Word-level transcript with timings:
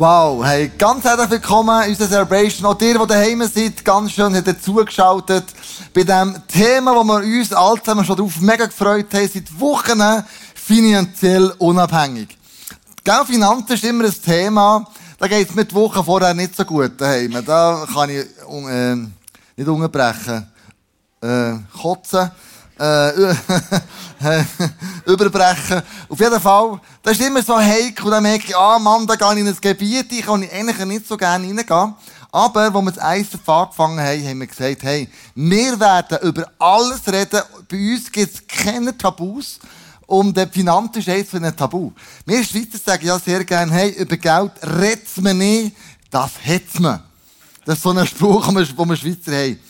Wow, 0.00 0.42
hey, 0.42 0.70
ganz 0.78 1.04
herzlich 1.04 1.28
willkommen 1.28 1.82
in 1.82 1.90
unserer 1.90 2.08
Celebration. 2.08 2.64
Auch 2.64 2.80
ihr, 2.80 2.98
die 2.98 3.06
daheim 3.06 3.42
seid, 3.42 3.84
ganz 3.84 4.12
schön 4.12 4.34
habt 4.34 4.46
ihr 4.46 4.58
zugeschaltet 4.58 5.44
bei 5.92 6.04
dem 6.04 6.40
Thema, 6.48 6.94
wo 6.94 7.04
wir 7.04 7.16
uns 7.16 7.52
alle 7.52 7.78
zusammen 7.82 8.06
schon 8.06 8.16
drauf 8.16 8.40
mega 8.40 8.64
gefreut 8.64 9.12
haben, 9.12 9.28
seit 9.28 9.60
Wochen 9.60 10.00
finanziell 10.54 11.52
unabhängig. 11.58 12.34
Gell, 13.04 13.26
Finanzen 13.26 13.74
ist 13.74 13.84
immer 13.84 14.06
ein 14.06 14.22
Thema, 14.24 14.86
da 15.18 15.28
geht 15.28 15.50
es 15.50 15.54
mir 15.54 15.66
die 15.66 15.74
Woche 15.74 16.02
vorher 16.02 16.32
nicht 16.32 16.56
so 16.56 16.64
gut 16.64 16.98
daheim. 16.98 17.44
Da 17.44 17.86
kann 17.92 18.08
ich 18.08 18.24
äh, 18.24 18.94
nicht 18.94 19.68
unterbrechen, 19.68 20.50
äh, 21.20 21.56
kotzen 21.78 22.30
äh, 24.22 24.44
überbrechen. 25.06 25.82
Auf 26.08 26.18
jeden 26.18 26.40
Fall, 26.40 26.80
das 27.02 27.18
ist 27.18 27.26
immer 27.26 27.42
so 27.42 27.58
heikel, 27.58 28.10
dann 28.10 28.22
merke 28.22 28.46
ich, 28.48 28.56
ah 28.56 28.78
Mann, 28.78 29.06
da 29.06 29.16
gehe 29.16 29.32
ich 29.34 29.38
in 29.40 29.48
ein 29.48 29.56
Gebiet, 29.60 30.10
ich 30.12 30.24
kann 30.24 30.42
eigentlich 30.42 30.86
nicht 30.86 31.06
so 31.06 31.16
gerne 31.16 31.46
reingehen. 31.46 31.94
Aber, 32.32 32.60
als 32.60 32.72
wir 32.72 32.92
das 32.92 33.02
Eisen 33.02 33.40
angefangen 33.44 34.00
haben, 34.00 34.24
haben 34.26 34.40
wir 34.40 34.46
gesagt, 34.46 34.82
hey, 34.84 35.08
wir 35.34 35.80
werden 35.80 36.18
über 36.22 36.46
alles 36.58 37.00
reden. 37.06 37.42
Bei 37.68 37.76
uns 37.76 38.10
gibt 38.10 38.34
es 38.34 38.46
keine 38.46 38.96
Tabus. 38.96 39.58
Und 40.06 40.36
der 40.36 40.48
Finanz 40.48 40.96
ist 40.96 41.08
eines 41.08 41.28
von 41.28 41.44
einem 41.44 41.56
Tabu. 41.56 41.92
Wir 42.26 42.42
Schweizer 42.42 42.78
sagen 42.78 43.06
ja 43.06 43.18
sehr 43.18 43.44
gerne, 43.44 43.72
hey, 43.72 43.90
über 43.90 44.16
Geld 44.16 44.52
redet 44.62 45.16
man 45.18 45.38
nicht, 45.38 45.76
das 46.10 46.32
hat 46.44 46.80
man. 46.80 47.00
Das 47.64 47.76
ist 47.76 47.82
so 47.82 47.90
ein 47.90 48.06
Spruch, 48.06 48.46
den 48.48 48.56
wir 48.56 48.96
Schweizer 48.96 49.32
haben. 49.32 49.60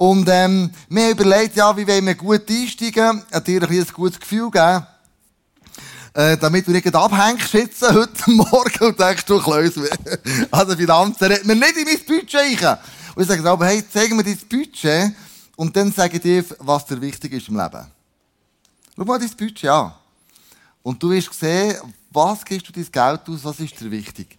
Und 0.00 0.26
ähm, 0.30 0.70
wir 0.88 1.02
haben 1.02 1.10
überlegt, 1.10 1.56
ja, 1.56 1.76
wie 1.76 1.86
wollen 1.86 2.06
wir 2.06 2.14
gut 2.14 2.50
einsteigen, 2.50 3.22
hat 3.30 3.46
dir 3.46 3.62
ein, 3.62 3.68
ein 3.68 3.86
gutes 3.92 4.18
Gefühl 4.18 4.50
geben, 4.50 4.86
äh, 6.14 6.38
damit 6.38 6.66
du 6.66 6.70
nicht 6.70 6.94
abhängst 6.94 7.50
sitzen 7.50 7.94
heute 7.94 8.30
Morgen 8.30 8.86
und 8.86 8.98
denkst, 8.98 9.26
du 9.26 9.38
Kleus, 9.38 9.74
also 10.50 10.74
Finanzen 10.74 11.24
redet 11.24 11.44
mir 11.44 11.54
nicht 11.54 11.76
in 11.76 11.84
mein 11.84 11.98
Budget 12.06 12.62
rein. 12.62 12.78
Und 13.14 13.22
ich 13.24 13.28
sage 13.28 13.46
aber, 13.46 13.66
hey, 13.66 13.84
zeig 13.92 14.10
mir 14.12 14.24
dein 14.24 14.38
Budget 14.48 15.12
und 15.56 15.76
dann 15.76 15.92
sage 15.92 16.16
ich 16.16 16.22
dir, 16.22 16.46
was 16.60 16.86
dir 16.86 16.98
wichtig 16.98 17.34
ist 17.34 17.48
im 17.50 17.58
Leben. 17.58 17.86
Schau 18.96 19.04
mal 19.04 19.18
dein 19.18 19.36
Budget 19.36 19.68
an. 19.68 19.92
Und 20.82 21.02
du 21.02 21.10
wirst 21.10 21.34
sehen, 21.38 21.76
was 22.10 22.42
gibst 22.42 22.66
du 22.68 22.72
dein 22.72 22.90
Geld 22.90 23.28
aus, 23.28 23.44
was 23.44 23.60
ist 23.60 23.78
dir 23.78 23.90
wichtig. 23.90 24.38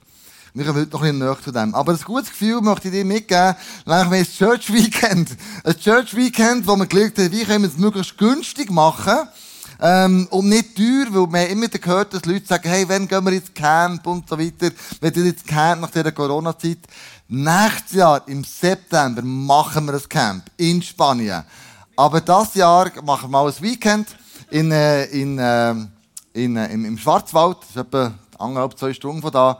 Wir 0.53 0.65
kommen 0.65 0.81
heute 0.81 0.91
noch 0.91 1.01
ein 1.01 1.11
bisschen 1.11 1.19
näher 1.19 1.37
zu 1.41 1.51
dem. 1.53 1.73
Aber 1.73 1.93
ein 1.93 1.99
gutes 2.03 2.29
Gefühl 2.29 2.59
möchte 2.59 2.89
ich 2.89 2.93
dir 2.93 3.05
mitgeben, 3.05 3.55
nämlich 3.85 4.19
ein 4.19 4.37
Church 4.37 4.73
Weekend. 4.73 5.29
Ein 5.63 5.79
Church 5.79 6.13
Weekend, 6.13 6.67
wo 6.67 6.75
wir 6.75 6.87
gelernt 6.87 7.17
haben, 7.17 7.31
wie 7.31 7.45
können 7.45 7.63
wir 7.63 7.69
es 7.69 7.77
möglichst 7.77 8.17
günstig 8.17 8.69
machen, 8.69 9.29
ähm, 9.79 10.27
und 10.29 10.49
nicht 10.49 10.75
teuer, 10.75 11.07
weil 11.09 11.27
man 11.27 11.47
immer 11.47 11.69
gehört, 11.69 12.13
dass 12.13 12.25
Leute 12.25 12.45
sagen, 12.45 12.67
hey, 12.67 12.83
wann 12.87 13.07
gehen 13.07 13.25
wir 13.25 13.31
ins 13.31 13.53
Camp 13.53 14.05
und 14.05 14.27
so 14.27 14.37
weiter. 14.37 14.71
Wenn 14.99 15.13
ihr 15.13 15.25
ins 15.25 15.45
Camp 15.45 15.81
nach 15.81 15.89
dieser 15.89 16.11
Corona-Zeit. 16.11 16.79
Nächstes 17.29 17.93
Jahr, 17.93 18.21
im 18.27 18.43
September, 18.43 19.21
machen 19.21 19.85
wir 19.85 19.93
ein 19.93 20.09
Camp 20.09 20.43
in 20.57 20.81
Spanien. 20.81 21.43
Aber 21.95 22.19
das 22.19 22.55
Jahr 22.55 22.91
machen 23.03 23.31
wir 23.31 23.39
mal 23.39 23.47
ein 23.47 23.61
Weekend 23.61 24.09
in, 24.49 24.69
äh, 24.71 25.05
in, 25.05 25.39
äh, 25.39 25.71
in, 26.33 26.57
äh, 26.57 26.73
im, 26.73 26.83
im 26.83 26.97
Schwarzwald. 26.97 27.59
Das 27.61 27.69
ist 27.69 27.77
etwa 27.77 28.11
anderthalb, 28.37 28.77
zwei 28.77 28.93
Stunden 28.93 29.21
von 29.21 29.31
da 29.31 29.57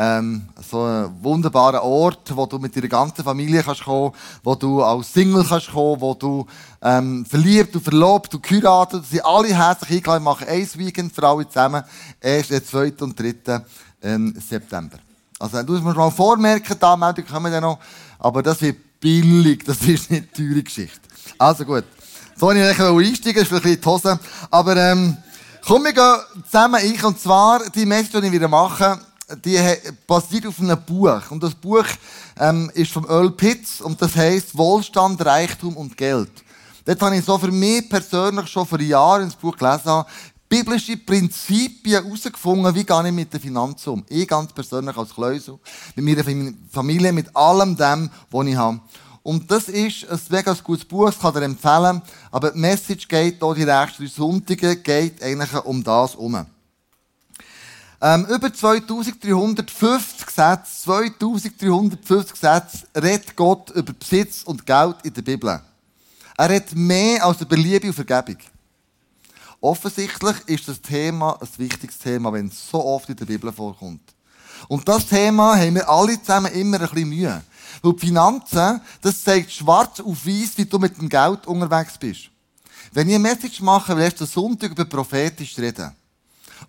ähm, 0.00 0.48
so 0.70 0.84
ein 0.84 1.10
wunderbarer 1.22 1.82
Ort, 1.82 2.34
wo 2.34 2.46
du 2.46 2.60
mit 2.60 2.76
deiner 2.76 2.86
ganzen 2.86 3.24
Familie 3.24 3.64
kannst 3.64 3.82
kommen, 3.82 4.12
wo 4.44 4.54
du 4.54 4.80
als 4.80 5.12
Single 5.12 5.44
kannst 5.44 5.72
kommen, 5.72 6.00
wo 6.00 6.14
du 6.14 6.46
ähm, 6.80 7.26
verliebt, 7.26 7.74
du 7.74 7.80
verlobt, 7.80 8.32
du 8.32 8.38
geheiratet, 8.38 9.04
sie 9.10 9.20
alle 9.20 9.48
herzlich 9.48 9.98
eingeladen, 9.98 10.22
machen 10.22 10.46
ein 10.46 10.68
Weekend 10.74 11.12
für 11.12 11.26
alle 11.26 11.48
zusammen, 11.48 11.82
erst 12.20 12.50
den 12.50 12.64
2. 12.64 12.92
und 13.00 13.18
3. 13.18 13.60
Ähm, 14.00 14.32
September. 14.38 14.98
Also 15.40 15.60
du 15.64 15.72
musst 15.80 15.96
mal 15.96 16.10
vormerken, 16.10 16.76
die 16.80 16.86
Anmeldung 16.86 17.26
kommen 17.26 17.50
dann 17.50 17.64
noch, 17.64 17.80
aber 18.20 18.40
das 18.44 18.62
wird 18.62 19.00
billig, 19.00 19.64
das 19.64 19.82
ist 19.82 20.12
nicht 20.12 20.28
eine 20.38 20.48
teure 20.48 20.62
Geschichte. 20.62 21.00
Also 21.36 21.64
gut. 21.64 21.84
So, 22.36 22.46
wenn 22.48 22.56
ich 22.56 22.80
einsteigen, 22.80 23.42
ist 23.42 23.48
vielleicht 23.48 23.64
ein 23.64 23.76
bisschen 23.76 23.80
die 23.80 23.86
Hose, 23.88 24.20
aber 24.48 24.76
ähm, 24.76 25.16
komm, 25.66 25.82
wir 25.82 25.92
gehen 25.92 26.44
zusammen 26.44 26.76
ein, 26.76 27.04
und 27.04 27.18
zwar 27.18 27.68
die 27.70 27.84
Message, 27.84 28.20
die 28.20 28.26
ich 28.26 28.32
wieder 28.32 28.46
mache, 28.46 29.00
die 29.44 29.58
basiert 30.06 30.46
auf 30.46 30.60
einem 30.60 30.78
Buch. 30.84 31.30
Und 31.30 31.42
das 31.42 31.54
Buch 31.54 31.84
ähm, 32.38 32.70
ist 32.74 32.92
vom 32.92 33.08
Earl 33.08 33.30
Pitts 33.30 33.80
und 33.80 34.00
das 34.00 34.16
heißt 34.16 34.56
Wohlstand, 34.56 35.24
Reichtum 35.24 35.76
und 35.76 35.96
Geld. 35.96 36.30
Dort 36.84 37.02
habe 37.02 37.16
ich 37.16 37.24
so 37.24 37.36
für 37.36 37.52
mich 37.52 37.88
persönlich 37.88 38.48
schon 38.48 38.66
vor 38.66 38.80
Jahren 38.80 39.24
ins 39.24 39.34
Buch 39.34 39.56
gelesen, 39.56 40.04
biblische 40.48 40.96
Prinzipien 40.96 42.02
herausgefunden, 42.02 42.74
wie 42.74 42.84
gehe 42.84 43.06
ich 43.06 43.12
mit 43.12 43.32
den 43.32 43.40
Finanzen 43.40 43.90
um. 43.90 44.04
Ich 44.08 44.26
ganz 44.26 44.52
persönlich 44.52 44.96
als 44.96 45.14
Kleusel, 45.14 45.58
mit 45.94 46.04
meiner 46.04 46.48
Familie, 46.70 47.12
mit 47.12 47.34
allem 47.36 47.76
dem, 47.76 48.08
was 48.30 48.46
ich 48.46 48.56
habe. 48.56 48.80
Und 49.22 49.50
das 49.50 49.68
ist 49.68 50.08
ein 50.08 50.18
mega 50.30 50.54
gutes 50.54 50.86
Buch, 50.86 51.06
das 51.06 51.18
kann 51.18 51.36
ich 51.36 51.42
empfehlen. 51.42 52.00
Aber 52.30 52.52
die 52.52 52.58
Message 52.58 53.06
geht 53.06 53.36
hier, 53.38 53.54
die 53.54 53.64
nächsten 53.66 54.06
Sonntage, 54.06 54.76
geht 54.76 55.22
eigentlich 55.22 55.52
um 55.64 55.84
das 55.84 56.14
herum. 56.14 56.46
Ähm, 58.00 58.26
über 58.26 58.52
2350 58.52 60.30
Sätze, 60.30 60.82
2350 60.84 62.36
Sätze 62.36 62.86
redet 62.94 63.34
Gott 63.34 63.70
über 63.70 63.92
Besitz 63.92 64.44
und 64.44 64.64
Geld 64.64 64.96
in 65.02 65.14
der 65.14 65.22
Bibel. 65.22 65.60
Er 66.36 66.48
redet 66.48 66.76
mehr 66.76 67.24
als 67.24 67.40
über 67.40 67.56
Liebe 67.56 67.88
und 67.88 67.94
Vergebung. 67.94 68.36
Offensichtlich 69.60 70.36
ist 70.46 70.68
das 70.68 70.80
Thema 70.80 71.36
ein 71.40 71.48
wichtiges 71.56 71.98
Thema, 71.98 72.32
wenn 72.32 72.46
es 72.46 72.70
so 72.70 72.84
oft 72.84 73.08
in 73.08 73.16
der 73.16 73.24
Bibel 73.24 73.52
vorkommt. 73.52 74.14
Und 74.68 74.86
das 74.86 75.06
Thema 75.08 75.56
haben 75.56 75.74
wir 75.74 75.88
alle 75.88 76.20
zusammen 76.20 76.52
immer 76.52 76.80
ein 76.80 76.88
bisschen 76.88 77.08
Mühe. 77.08 77.42
Weil 77.82 77.92
die 77.94 78.06
Finanzen, 78.06 78.80
das 79.02 79.24
zeigt 79.24 79.50
schwarz 79.50 79.98
auf 79.98 80.24
weiß, 80.24 80.52
wie 80.56 80.66
du 80.66 80.78
mit 80.78 80.96
dem 80.96 81.08
Geld 81.08 81.48
unterwegs 81.48 81.98
bist. 81.98 82.30
Wenn 82.92 83.08
ich 83.08 83.16
eine 83.16 83.28
Message 83.28 83.60
mache, 83.60 83.96
will 83.96 84.06
ich 84.06 84.30
Sonntag 84.30 84.70
über 84.70 84.84
prophetisch 84.84 85.58
reden 85.58 85.96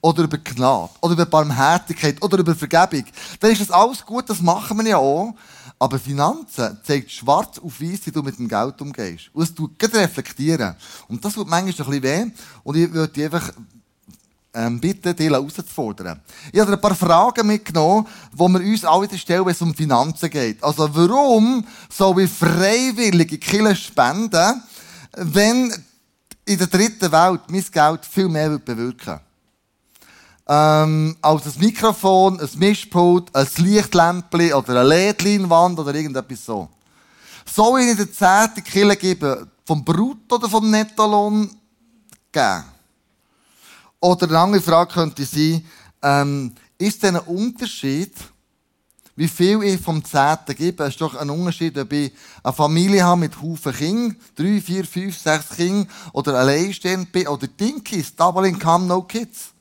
oder 0.01 0.23
über 0.23 0.37
Gnade 0.37 0.91
oder 1.01 1.13
über 1.13 1.25
Barmherzigkeit 1.25 2.21
oder 2.21 2.39
über 2.39 2.55
Vergebung, 2.55 3.05
dann 3.39 3.51
ist 3.51 3.61
das 3.61 3.71
alles 3.71 4.05
gut, 4.05 4.29
das 4.29 4.41
machen 4.41 4.77
wir 4.77 4.87
ja 4.87 4.97
auch. 4.97 5.33
Aber 5.81 5.97
Finanzen 5.97 6.77
zeigt 6.83 7.09
schwarz 7.09 7.57
auf 7.57 7.79
weiß, 7.79 8.05
wie 8.05 8.11
du 8.11 8.21
mit 8.21 8.37
dem 8.37 8.49
Geld 8.49 8.81
umgehst. 8.81 9.29
Und 9.31 9.43
es 9.43 9.55
tut 9.55 9.79
gerade 9.79 9.99
reflektieren. 9.99 10.75
Und 11.07 11.23
das 11.23 11.33
tut 11.33 11.47
manchmal 11.47 11.87
ein 11.87 12.01
bisschen 12.01 12.03
weh. 12.03 12.31
Und 12.63 12.75
ich 12.75 12.91
würde 12.91 13.13
dich 13.13 13.23
einfach 13.23 13.53
ähm, 14.53 14.79
bitten, 14.79 15.15
dich 15.15 15.29
herauszufordern. 15.29 16.19
Ich 16.51 16.59
habe 16.59 16.73
ein 16.73 16.81
paar 16.81 16.95
Fragen 16.95 17.47
mitgenommen, 17.47 18.05
die 18.33 18.37
wir 18.39 18.59
uns 18.59 18.83
alle 18.83 19.17
stellen, 19.17 19.45
wenn 19.45 19.53
es 19.53 19.61
um 19.61 19.73
Finanzen 19.73 20.29
geht. 20.29 20.61
Also, 20.61 20.89
warum 20.93 21.65
soll 21.89 22.23
ich 22.23 22.31
freiwillige 22.31 23.37
Kille 23.37 23.73
spenden, 23.73 24.61
wenn 25.15 25.73
in 26.43 26.57
der 26.57 26.67
dritten 26.67 27.11
Welt 27.11 27.41
mein 27.47 27.65
Geld 27.71 28.05
viel 28.05 28.27
mehr 28.27 28.57
bewirken 28.57 29.07
würde? 29.07 29.28
Ähm, 30.49 31.15
als 31.21 31.45
ein 31.45 31.63
Mikrofon, 31.63 32.39
ein 32.39 32.49
Mischpult, 32.57 33.33
ein 33.35 33.47
Lichtlämpchen 33.57 34.53
oder 34.53 34.81
eine 34.81 34.83
LED-Leinwand 34.83 35.77
oder 35.77 35.93
irgendetwas 35.93 36.43
so. 36.43 36.67
Soll 37.45 37.81
ich 37.81 37.89
in 37.89 37.97
der 37.97 38.11
zehnten 38.11 38.63
Kille 38.63 38.97
geben, 38.97 39.47
vom 39.63 39.85
Brut 39.85 40.31
oder 40.33 40.49
vom 40.49 40.69
Nettolohn 40.71 41.51
geben? 42.31 42.63
Oder 43.99 44.27
eine 44.27 44.39
andere 44.39 44.61
Frage 44.61 44.91
könnte 44.91 45.23
sein, 45.23 45.63
ähm, 46.01 46.55
ist 46.79 47.03
denn 47.03 47.17
ein 47.17 47.23
Unterschied, 47.25 48.13
wie 49.15 49.27
viel 49.27 49.61
ich 49.61 49.79
vom 49.79 50.03
Zehnten 50.03 50.55
gebe? 50.55 50.83
Es 50.83 50.91
ist 50.91 51.01
doch 51.01 51.13
ein 51.13 51.29
Unterschied, 51.29 51.77
ob 51.77 51.93
ich 51.93 52.11
eine 52.41 52.53
Familie 52.53 53.03
habe 53.03 53.19
mit 53.19 53.39
Haufen 53.39 53.73
Kindern, 53.73 54.15
drei, 54.33 54.61
vier, 54.61 54.85
fünf, 54.85 55.15
sechs 55.15 55.49
Kindern, 55.49 55.87
oder 56.13 56.39
alleinstehend 56.39 57.11
bin, 57.11 57.27
oder 57.27 57.45
Dinkies, 57.45 58.15
Double 58.15 58.47
Income, 58.47 58.87
No 58.87 59.03
Kids 59.03 59.53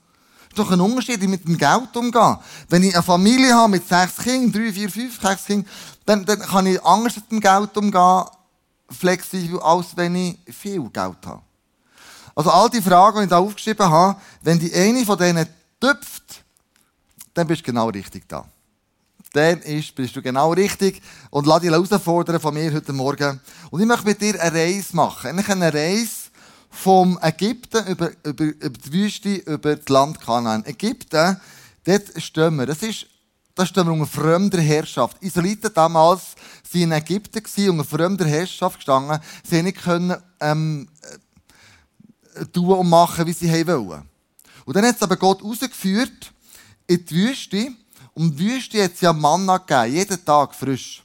ist 0.58 0.66
doch 0.66 0.72
ein 0.72 0.80
Unterschied, 0.80 1.20
wie 1.20 1.28
mit 1.28 1.46
dem 1.46 1.56
Geld 1.56 1.96
umgehe. 1.96 2.38
Wenn 2.68 2.82
ich 2.82 2.94
eine 2.94 3.02
Familie 3.02 3.54
habe 3.54 3.72
mit 3.72 3.88
sechs 3.88 4.16
Kindern, 4.16 4.52
drei, 4.52 4.72
vier, 4.72 4.90
fünf, 4.90 5.20
sechs 5.20 5.44
Kindern, 5.44 5.70
dann, 6.04 6.24
dann 6.24 6.40
kann 6.40 6.66
ich 6.66 6.82
anders 6.84 7.16
mit 7.16 7.30
dem 7.30 7.40
Geld 7.40 7.76
umgehen, 7.76 8.24
flexibel, 8.90 9.60
als 9.60 9.96
wenn 9.96 10.14
ich 10.16 10.38
viel 10.54 10.80
Geld 10.90 11.26
habe. 11.26 11.42
Also 12.34 12.50
all 12.50 12.70
die 12.70 12.82
Fragen, 12.82 13.18
die 13.18 13.24
ich 13.24 13.30
da 13.30 13.38
aufgeschrieben 13.38 13.88
habe, 13.88 14.18
wenn 14.42 14.58
die 14.58 14.72
eine 14.72 15.04
von 15.04 15.18
denen 15.18 15.46
tüpft, 15.80 16.44
dann 17.34 17.46
bist 17.46 17.62
du 17.62 17.66
genau 17.66 17.88
richtig 17.88 18.28
da. 18.28 18.44
Dann 19.32 19.60
ist, 19.60 19.94
bist 19.94 20.16
du 20.16 20.22
genau 20.22 20.52
richtig 20.52 21.02
und 21.30 21.46
lass 21.46 21.60
dich 21.60 21.70
herausfordern 21.70 22.40
von 22.40 22.54
mir 22.54 22.72
heute 22.72 22.92
Morgen. 22.92 23.40
Und 23.70 23.80
ich 23.80 23.86
möchte 23.86 24.06
mit 24.06 24.20
dir 24.20 24.40
eine 24.40 24.56
Reise 24.56 24.96
machen. 24.96 25.28
Eigentlich 25.28 25.48
eine 25.50 25.72
Reise, 25.72 26.10
vom 26.70 27.18
Ägypten 27.22 27.86
über, 27.86 28.10
über, 28.24 28.44
über 28.44 28.70
die 28.70 28.92
Wüste, 28.92 29.34
über 29.34 29.76
das 29.76 29.88
Land 29.88 30.20
Kanaan. 30.20 30.64
Ägypten, 30.66 31.40
dort 31.84 32.22
stehen 32.22 32.56
wir. 32.56 32.66
Das 32.66 32.82
ist, 32.82 33.06
da 33.54 33.66
stehen 33.66 33.86
wir 33.86 33.92
unter 33.92 34.06
fremder 34.06 34.60
Herrschaft. 34.60 35.16
Israeliten 35.20 35.72
damals 35.74 36.34
waren 36.72 36.82
in 36.82 36.92
Ägypten 36.92 37.70
unter 37.70 37.84
fremder 37.84 38.26
Herrschaft 38.26 38.76
gestanden. 38.76 39.18
Sie 39.42 39.62
nicht 39.62 39.82
können, 39.82 40.16
ähm, 40.40 40.88
äh, 42.34 42.44
tun 42.46 42.70
und 42.70 42.88
machen, 42.88 43.26
wie 43.26 43.32
sie 43.32 43.66
wollen. 43.66 44.08
Und 44.64 44.76
dann 44.76 44.86
hat 44.86 44.96
es 44.96 45.02
aber 45.02 45.16
Gott 45.16 45.42
rausgeführt 45.42 46.32
in 46.86 47.04
die 47.04 47.14
Wüste 47.14 47.72
um 48.18 48.34
die 48.34 48.46
Wüste 48.46 48.82
hat 48.82 48.94
es 48.94 49.00
ja 49.00 49.12
Manna 49.12 49.58
gegeben, 49.58 49.94
jeden 49.94 50.24
Tag 50.24 50.52
frisch. 50.52 51.04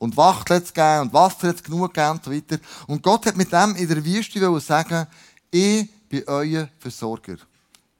Und 0.00 0.16
Wachtel 0.16 0.56
hat 0.56 0.64
es 0.64 0.72
gegeben 0.72 1.00
und 1.02 1.12
Wasser 1.12 1.48
hat 1.48 1.56
es 1.56 1.62
genug 1.62 1.92
gegeben 1.92 2.12
und 2.12 2.24
so 2.24 2.32
weiter. 2.32 2.58
Und 2.86 3.02
Gott 3.02 3.26
hat 3.26 3.36
mit 3.36 3.52
dem 3.52 3.76
in 3.76 3.86
der 3.86 4.02
Wüste 4.02 4.60
sagen, 4.60 5.06
ich 5.50 5.90
bin 6.08 6.24
euer 6.26 6.70
Versorger. 6.78 7.36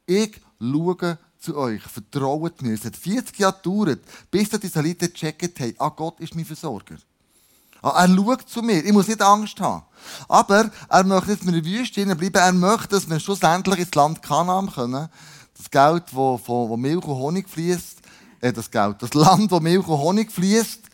Ich 0.06 0.40
schaue 0.58 1.18
zu 1.38 1.56
euch, 1.58 1.82
vertraut 1.82 2.62
mir. 2.62 2.72
Es 2.72 2.86
hat 2.86 2.96
40 2.96 3.38
Jahre 3.38 3.56
gedauert, 3.62 4.00
bis 4.30 4.48
die 4.48 4.66
Israeliten 4.66 5.12
gecheckt 5.12 5.60
haben, 5.60 5.74
ah, 5.76 5.90
Gott 5.90 6.18
ist 6.20 6.34
mein 6.34 6.46
Versorger. 6.46 6.96
Ah, 7.82 8.02
er 8.02 8.08
schaut 8.08 8.48
zu 8.48 8.62
mir. 8.62 8.82
Ich 8.82 8.92
muss 8.92 9.06
nicht 9.06 9.20
Angst 9.20 9.60
haben. 9.60 9.84
Aber 10.26 10.70
er 10.88 11.04
möchte 11.04 11.32
jetzt 11.32 11.44
in 11.44 11.52
der 11.52 11.64
Wüste 11.64 12.16
bleiben. 12.16 12.34
Er 12.34 12.52
möchte, 12.52 12.88
dass 12.88 13.10
wir 13.10 13.20
schlussendlich 13.20 13.78
ins 13.78 13.94
Land 13.94 14.22
Kanaan 14.22 14.72
können. 14.72 15.10
Das 15.54 15.70
Geld, 15.70 16.04
wo, 16.12 16.40
wo, 16.46 16.70
wo 16.70 16.76
Milch 16.78 17.04
und 17.04 17.18
Honig 17.18 17.46
fließt, 17.46 17.98
äh, 18.40 18.54
das 18.54 18.70
Geld, 18.70 19.02
das 19.02 19.12
Land, 19.12 19.50
wo 19.50 19.60
Milch 19.60 19.86
und 19.86 19.98
Honig 19.98 20.32
fließt, 20.32 20.89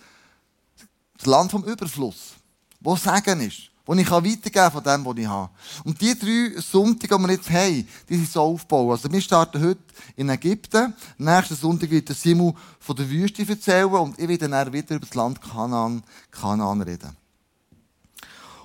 das 1.16 1.26
Land 1.26 1.50
vom 1.50 1.64
Überfluss, 1.64 2.34
wo 2.80 2.96
Segen 2.96 3.40
ist 3.40 3.70
wo 3.86 3.94
ich 3.94 4.10
weitergeben 4.10 4.52
kann 4.52 4.72
von 4.72 4.82
dem, 4.82 5.04
was 5.04 5.16
ich 5.16 5.26
habe. 5.26 5.50
Und 5.84 6.00
die 6.00 6.18
drei 6.18 6.60
Sonntage, 6.60 7.16
die 7.16 7.22
wir 7.22 7.32
jetzt 7.32 7.50
haben, 7.50 7.88
die 8.08 8.16
sind 8.16 8.30
so 8.30 8.42
aufgebaut. 8.42 8.90
Also 8.90 9.10
wir 9.10 9.20
starten 9.20 9.62
heute 9.62 9.80
in 10.16 10.28
Ägypten. 10.28 10.92
Nächsten 11.16 11.54
Sonntag 11.54 11.90
wird 11.90 12.08
der 12.08 12.16
Simon 12.16 12.56
von 12.80 12.96
der 12.96 13.08
Wüste 13.08 13.48
erzählen 13.48 13.86
und 13.86 14.18
ich 14.18 14.26
werde 14.26 14.48
dann 14.48 14.72
wieder 14.72 14.96
über 14.96 15.06
das 15.06 15.14
Land 15.14 15.40
Kanaan, 15.40 16.02
Kanaan 16.32 16.82
reden. 16.82 17.16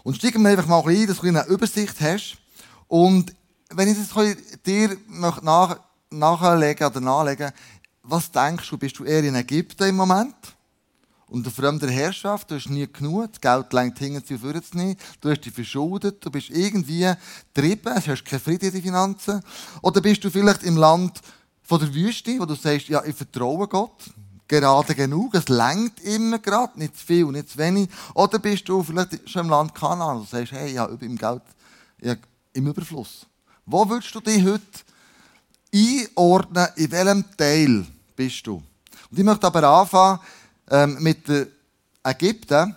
Und 0.04 0.15
steigen 0.18 0.42
wir 0.42 0.50
einfach 0.50 0.65
mal 0.65 0.83
ein, 0.88 1.06
dass 1.06 1.19
du 1.19 1.27
eine 1.27 1.45
Übersicht 1.45 2.01
hast. 2.01 2.38
Und 2.88 3.36
wenn 3.69 3.89
ich 3.89 3.97
das 3.97 4.36
dir 4.65 4.97
nach, 5.07 5.80
nachlegen 6.09 6.88
oder 6.88 7.00
nachlegen, 7.00 7.51
was 8.01 8.31
denkst 8.31 8.68
du, 8.68 8.77
bist 8.80 8.97
du 8.97 9.04
eher 9.04 9.24
in 9.24 9.36
Ägypten 9.36 9.83
im 9.83 9.97
Moment? 9.97 10.36
Unter 11.31 11.50
fremder 11.50 11.89
Herrschaft, 11.89 12.51
du 12.51 12.56
hast 12.56 12.69
nie 12.69 12.88
genug, 12.92 13.31
das 13.31 13.39
Geld 13.39 13.72
längt 13.72 13.98
hinten 13.98 14.24
zu 14.24 14.38
vorne 14.38 14.62
zu 14.62 14.75
nehmen, 14.75 14.98
du 15.22 15.30
hast 15.30 15.42
dich 15.42 15.54
verschuldet, 15.54 16.24
du 16.25 16.30
bist 16.30 16.50
irgendwie 16.50 17.10
getrieben, 17.54 17.95
du 17.95 18.12
hast 18.12 18.25
keinen 18.25 18.42
Frieden 18.42 18.66
in 18.66 18.72
den 18.74 18.81
Finanzen. 18.83 19.42
Oder 19.81 20.01
bist 20.01 20.24
du 20.24 20.30
vielleicht 20.30 20.63
im 20.63 20.75
Land 20.75 21.22
von 21.63 21.80
der 21.80 21.94
Wüste, 21.94 22.38
wo 22.38 22.45
du 22.45 22.56
sagst, 22.56 22.89
ja, 22.89 23.01
ich 23.06 23.16
vertraue 23.16 23.66
Gott, 23.69 24.12
gerade 24.45 24.94
genug, 24.94 25.33
es 25.33 25.48
längt 25.48 26.01
immer 26.01 26.39
gerade, 26.39 26.78
nicht 26.78 26.98
zu 26.98 27.06
viel, 27.06 27.25
nicht 27.28 27.50
zu 27.50 27.57
wenig. 27.57 27.89
Oder 28.13 28.38
bist 28.38 28.68
du 28.68 28.83
vielleicht 28.83 29.30
schon 29.30 29.45
im 29.45 29.51
Land 29.51 29.74
Kanaan, 29.74 30.19
du 30.19 30.25
sagst, 30.25 30.51
hey, 30.51 30.74
ja, 30.74 30.86
im 30.86 31.18
Geld, 31.18 31.44
ja, 32.01 32.16
im 32.51 32.68
Überfluss. 32.68 33.25
Wo 33.66 33.88
würdest 33.88 34.13
du 34.13 34.19
dich 34.19 34.44
heute 34.44 34.62
einordnen, 35.74 36.68
in 36.75 36.92
welchem 36.92 37.38
Teil 37.38 37.86
bist 38.18 38.45
du? 38.45 38.62
Und 39.10 39.18
ich 39.18 39.24
möchte 39.24 39.48
aber 39.48 39.63
anfangen, 39.63 40.19
ähm, 40.71 40.97
mit 41.00 41.19
Ägypten. 42.03 42.75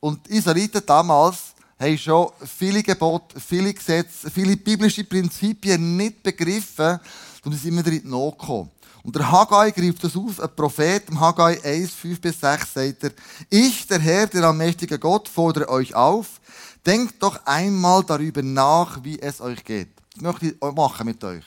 Und 0.00 0.26
die 0.26 0.38
Israeliten 0.38 0.82
damals 0.84 1.54
haben 1.78 1.98
schon 1.98 2.28
viele 2.44 2.82
Gebote, 2.82 3.38
viele 3.40 3.72
Gesetze, 3.72 4.30
viele 4.30 4.56
biblische 4.56 5.04
Prinzipien 5.04 5.96
nicht 5.96 6.22
begriffen 6.22 6.98
und 7.44 7.52
sind 7.52 7.68
immer 7.68 7.82
drin 7.82 8.02
nachgekommen. 8.04 8.70
Und 9.02 9.14
der 9.14 9.30
Haggai 9.30 9.70
greift 9.70 10.02
das 10.02 10.16
auf, 10.16 10.40
ein 10.40 10.56
Prophet, 10.56 11.10
im 11.10 11.20
Haggai 11.20 11.62
1, 11.62 11.92
5 11.92 12.20
bis 12.20 12.40
6 12.40 12.72
sagt 12.72 13.04
er, 13.04 13.10
ich, 13.50 13.86
der 13.86 13.98
Herr, 13.98 14.26
der 14.26 14.44
allmächtige 14.44 14.98
Gott, 14.98 15.28
fordere 15.28 15.68
euch 15.68 15.94
auf, 15.94 16.40
denkt 16.86 17.22
doch 17.22 17.44
einmal 17.44 18.02
darüber 18.02 18.42
nach, 18.42 19.04
wie 19.04 19.20
es 19.20 19.42
euch 19.42 19.62
geht. 19.62 19.90
Das 20.14 20.22
möchte 20.22 20.46
ich 20.46 20.60
machen 20.60 21.04
mit 21.04 21.22
euch. 21.22 21.44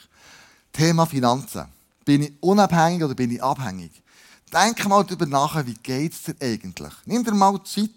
Thema 0.72 1.08
Finanzen. 1.08 1.66
Bin 2.06 2.22
ich 2.22 2.34
unabhängig 2.42 3.04
oder 3.04 3.16
bin 3.16 3.32
ich 3.32 3.42
abhängig? 3.42 4.04
Denk 4.52 4.88
mal 4.88 5.04
darüber 5.04 5.26
nach, 5.26 5.66
wie 5.66 5.74
geht 5.74 6.14
es 6.14 6.24
dir 6.24 6.36
eigentlich? 6.40 6.94
Nimm 7.06 7.24
dir 7.24 7.34
mal 7.34 7.62
Zeit. 7.64 7.90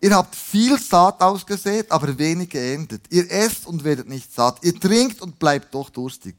Ihr 0.00 0.16
habt 0.16 0.34
viel 0.34 0.76
Saat 0.80 1.20
ausgesät, 1.20 1.90
aber 1.92 2.18
wenig 2.18 2.50
geerntet. 2.50 3.04
Ihr 3.08 3.30
esst 3.30 3.66
und 3.66 3.84
werdet 3.84 4.08
nicht 4.08 4.34
satt. 4.34 4.58
Ihr 4.62 4.78
trinkt 4.78 5.22
und 5.22 5.38
bleibt 5.38 5.72
doch 5.72 5.90
durstig. 5.90 6.34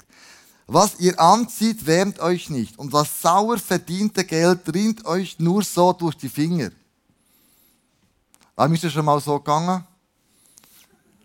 Was 0.68 1.00
ihr 1.00 1.18
anzieht, 1.18 1.86
wärmt 1.86 2.20
euch 2.20 2.50
nicht. 2.50 2.78
Und 2.78 2.94
das 2.94 3.22
sauer 3.22 3.58
verdiente 3.58 4.26
Geld 4.26 4.62
rinnt 4.74 5.06
euch 5.06 5.40
nur 5.40 5.64
so 5.64 5.94
durch 5.94 6.16
die 6.16 6.30
Finger. 6.30 6.72
Wem 8.58 8.74
ist 8.74 8.84
das 8.84 8.92
schon 8.92 9.06
mal 9.06 9.22
so 9.22 9.40
gegangen? 9.40 9.86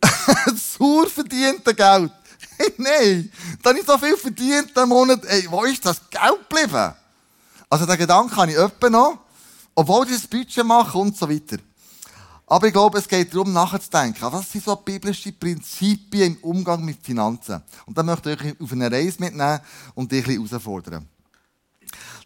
Sauer 0.57 1.09
verdiente 1.09 1.75
Geld. 1.75 2.13
Nein, 2.77 3.33
da 3.63 3.71
habe 3.71 3.81
ich 3.81 3.87
so 3.87 3.99
viel 3.99 4.17
verdient 4.17 4.77
im 4.77 4.89
Monat. 4.89 5.25
Ey, 5.25 5.47
wo 5.51 5.65
ist 5.65 5.85
das 5.85 6.01
Geld 6.11 6.49
geblieben? 6.49 6.95
Also 7.71 7.87
den 7.87 7.99
Gedanken 7.99 8.37
habe 8.37 8.51
ich 8.51 8.57
öppe 8.57 8.91
noch, 8.91 9.19
obwohl 9.75 10.07
ich 10.07 10.13
das 10.13 10.27
Budget 10.27 10.65
mache 10.65 10.97
und 10.97 11.17
so 11.17 11.29
weiter. 11.29 11.59
Aber 12.47 12.67
ich 12.67 12.73
glaube, 12.73 12.99
es 12.99 13.07
geht 13.07 13.35
darum, 13.35 13.53
nachzudenken. 13.53 14.33
Was 14.33 14.51
sind 14.51 14.65
so 14.65 14.75
biblische 14.77 15.33
Prinzipien 15.33 16.37
im 16.37 16.43
Umgang 16.43 16.83
mit 16.83 16.99
Finanzen? 17.03 17.63
Und 17.85 17.99
da 17.99 18.03
möchte 18.03 18.33
ich 18.33 18.41
euch 18.41 18.61
auf 18.61 18.73
eine 18.73 18.91
Reise 18.91 19.21
mitnehmen 19.21 19.61
und 19.95 20.11
dich 20.11 20.27
ein 20.27 20.43
bisschen 20.43 20.49
herausfordern. 20.49 21.07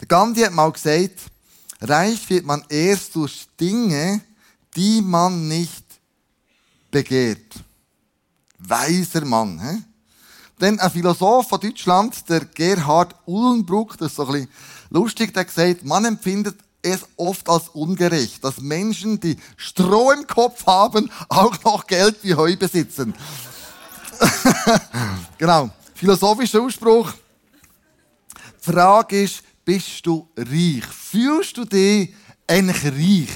Der 0.00 0.06
Gandhi 0.06 0.42
hat 0.42 0.52
mal 0.52 0.70
gesagt, 0.70 1.18
reich 1.80 2.30
wird 2.30 2.44
man 2.44 2.64
erst 2.68 3.16
durch 3.16 3.48
Dinge, 3.58 4.20
die 4.76 5.02
man 5.02 5.48
nicht 5.48 5.84
begehrt. 6.90 7.54
Weiser 8.58 9.24
Mann. 9.24 9.60
He? 9.60 9.82
Denn 10.60 10.78
ein 10.78 10.90
Philosoph 10.90 11.48
von 11.48 11.60
Deutschland, 11.60 12.28
der 12.28 12.44
Gerhard 12.44 13.16
Ullenbruck, 13.26 13.98
das 13.98 14.12
ist 14.12 14.16
so 14.16 14.26
ein 14.26 14.32
bisschen 14.32 14.48
lustig, 14.92 15.32
der 15.34 15.44
gesagt, 15.44 15.84
man 15.84 16.04
empfindet 16.04 16.56
es 16.82 17.06
oft 17.16 17.48
als 17.48 17.68
ungerecht, 17.68 18.42
dass 18.44 18.60
Menschen, 18.60 19.20
die 19.20 19.36
Stroh 19.56 20.10
im 20.12 20.26
Kopf 20.26 20.66
haben, 20.66 21.10
auch 21.28 21.62
noch 21.64 21.86
Geld 21.86 22.16
wie 22.22 22.34
Heu 22.34 22.56
besitzen. 22.56 23.14
genau. 25.38 25.70
Philosophischer 25.94 26.60
Ausspruch. 26.60 27.12
Die 28.34 28.72
Frage 28.72 29.22
ist, 29.22 29.42
bist 29.64 30.04
du 30.04 30.28
reich? 30.36 30.84
Fühlst 30.84 31.56
du 31.56 31.64
dich 31.64 32.12
eigentlich 32.46 32.84
reich? 32.84 33.30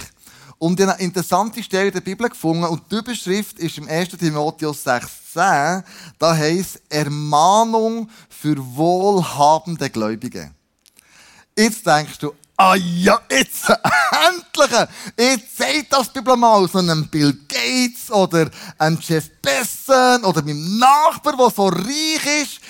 Und 0.59 0.81
eine 0.81 0.99
interessante 0.99 1.63
Stelle 1.63 1.93
der 1.93 2.01
Bibel 2.01 2.29
gefunden 2.29 2.65
und 2.65 2.91
die 2.91 2.97
Überschrift 2.97 3.59
ist 3.59 3.79
im 3.79 3.89
1. 3.89 4.09
Timotheus 4.19 4.87
6,10. 4.87 5.85
Da 6.19 6.37
heißt 6.37 6.83
Ermahnung 6.89 8.09
für 8.29 8.57
wohlhabende 8.59 9.91
Gläubige. 9.91 10.56
Jetzt 11.59 11.87
denkst 11.87 12.19
du, 12.19 12.35
ah 12.55 12.75
ja, 12.75 13.19
jetzt 13.31 13.65
endlich! 13.71 14.89
Jetzt 15.19 15.57
sagt 15.57 15.91
das 15.91 16.13
Bibel 16.13 16.37
mal 16.37 16.69
so 16.69 16.79
einem 16.79 17.09
Bill 17.09 17.33
Gates 17.49 18.11
oder 18.11 18.51
einem 18.77 18.99
Jeff 19.01 19.31
Bezos 19.41 20.23
oder 20.23 20.43
meinem 20.43 20.79
Nachbar, 20.79 21.35
der 21.35 21.49
so 21.49 21.69
reich 21.69 22.43
ist. 22.43 22.61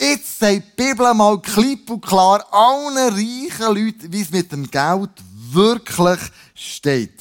Jetzt 0.00 0.38
sagt 0.38 0.78
die 0.78 0.84
Bibel 0.84 1.12
mal 1.14 1.42
klipp 1.42 1.90
und 1.90 2.00
klar 2.00 2.46
allen 2.52 2.96
reichen 2.96 3.74
Leuten, 3.74 4.12
wie 4.12 4.20
es 4.20 4.30
mit 4.30 4.52
dem 4.52 4.70
Geld 4.70 5.10
wirklich 5.50 6.20
steht. 6.54 7.20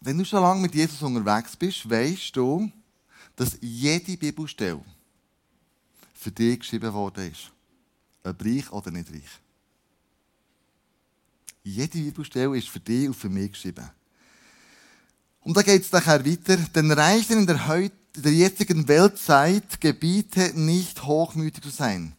Wenn 0.00 0.18
du 0.18 0.24
schon 0.24 0.40
lange 0.40 0.60
mit 0.60 0.74
Jesus 0.74 1.02
unterwegs 1.02 1.56
bist, 1.56 1.90
weißt 1.90 2.36
du, 2.36 2.70
dass 3.34 3.58
jede 3.60 4.16
Bibelstelle 4.16 4.84
für 6.14 6.30
dich 6.30 6.60
geschrieben 6.60 6.92
worden 6.92 7.32
ist 7.32 7.50
ob 8.24 8.44
reich 8.44 8.70
oder 8.72 8.90
nicht 8.90 9.10
reich. 9.10 9.40
Jede 11.62 11.98
Bibelstelle 11.98 12.56
ist 12.56 12.68
für 12.68 12.80
dich 12.80 13.08
und 13.08 13.14
für 13.14 13.28
mich 13.28 13.52
geschrieben. 13.52 13.88
Und 15.42 15.56
da 15.56 15.62
geht 15.62 15.82
es 15.82 15.92
nachher 15.92 16.24
weiter. 16.24 16.56
Den 16.56 16.90
Reichen 16.90 17.38
in 17.38 17.46
der, 17.46 17.66
heut, 17.68 17.92
der 18.16 18.32
jetzigen 18.32 18.88
Weltzeit 18.88 19.80
gebiete 19.80 20.52
nicht 20.54 21.04
hochmütig 21.04 21.62
zu 21.62 21.70
sein. 21.70 22.14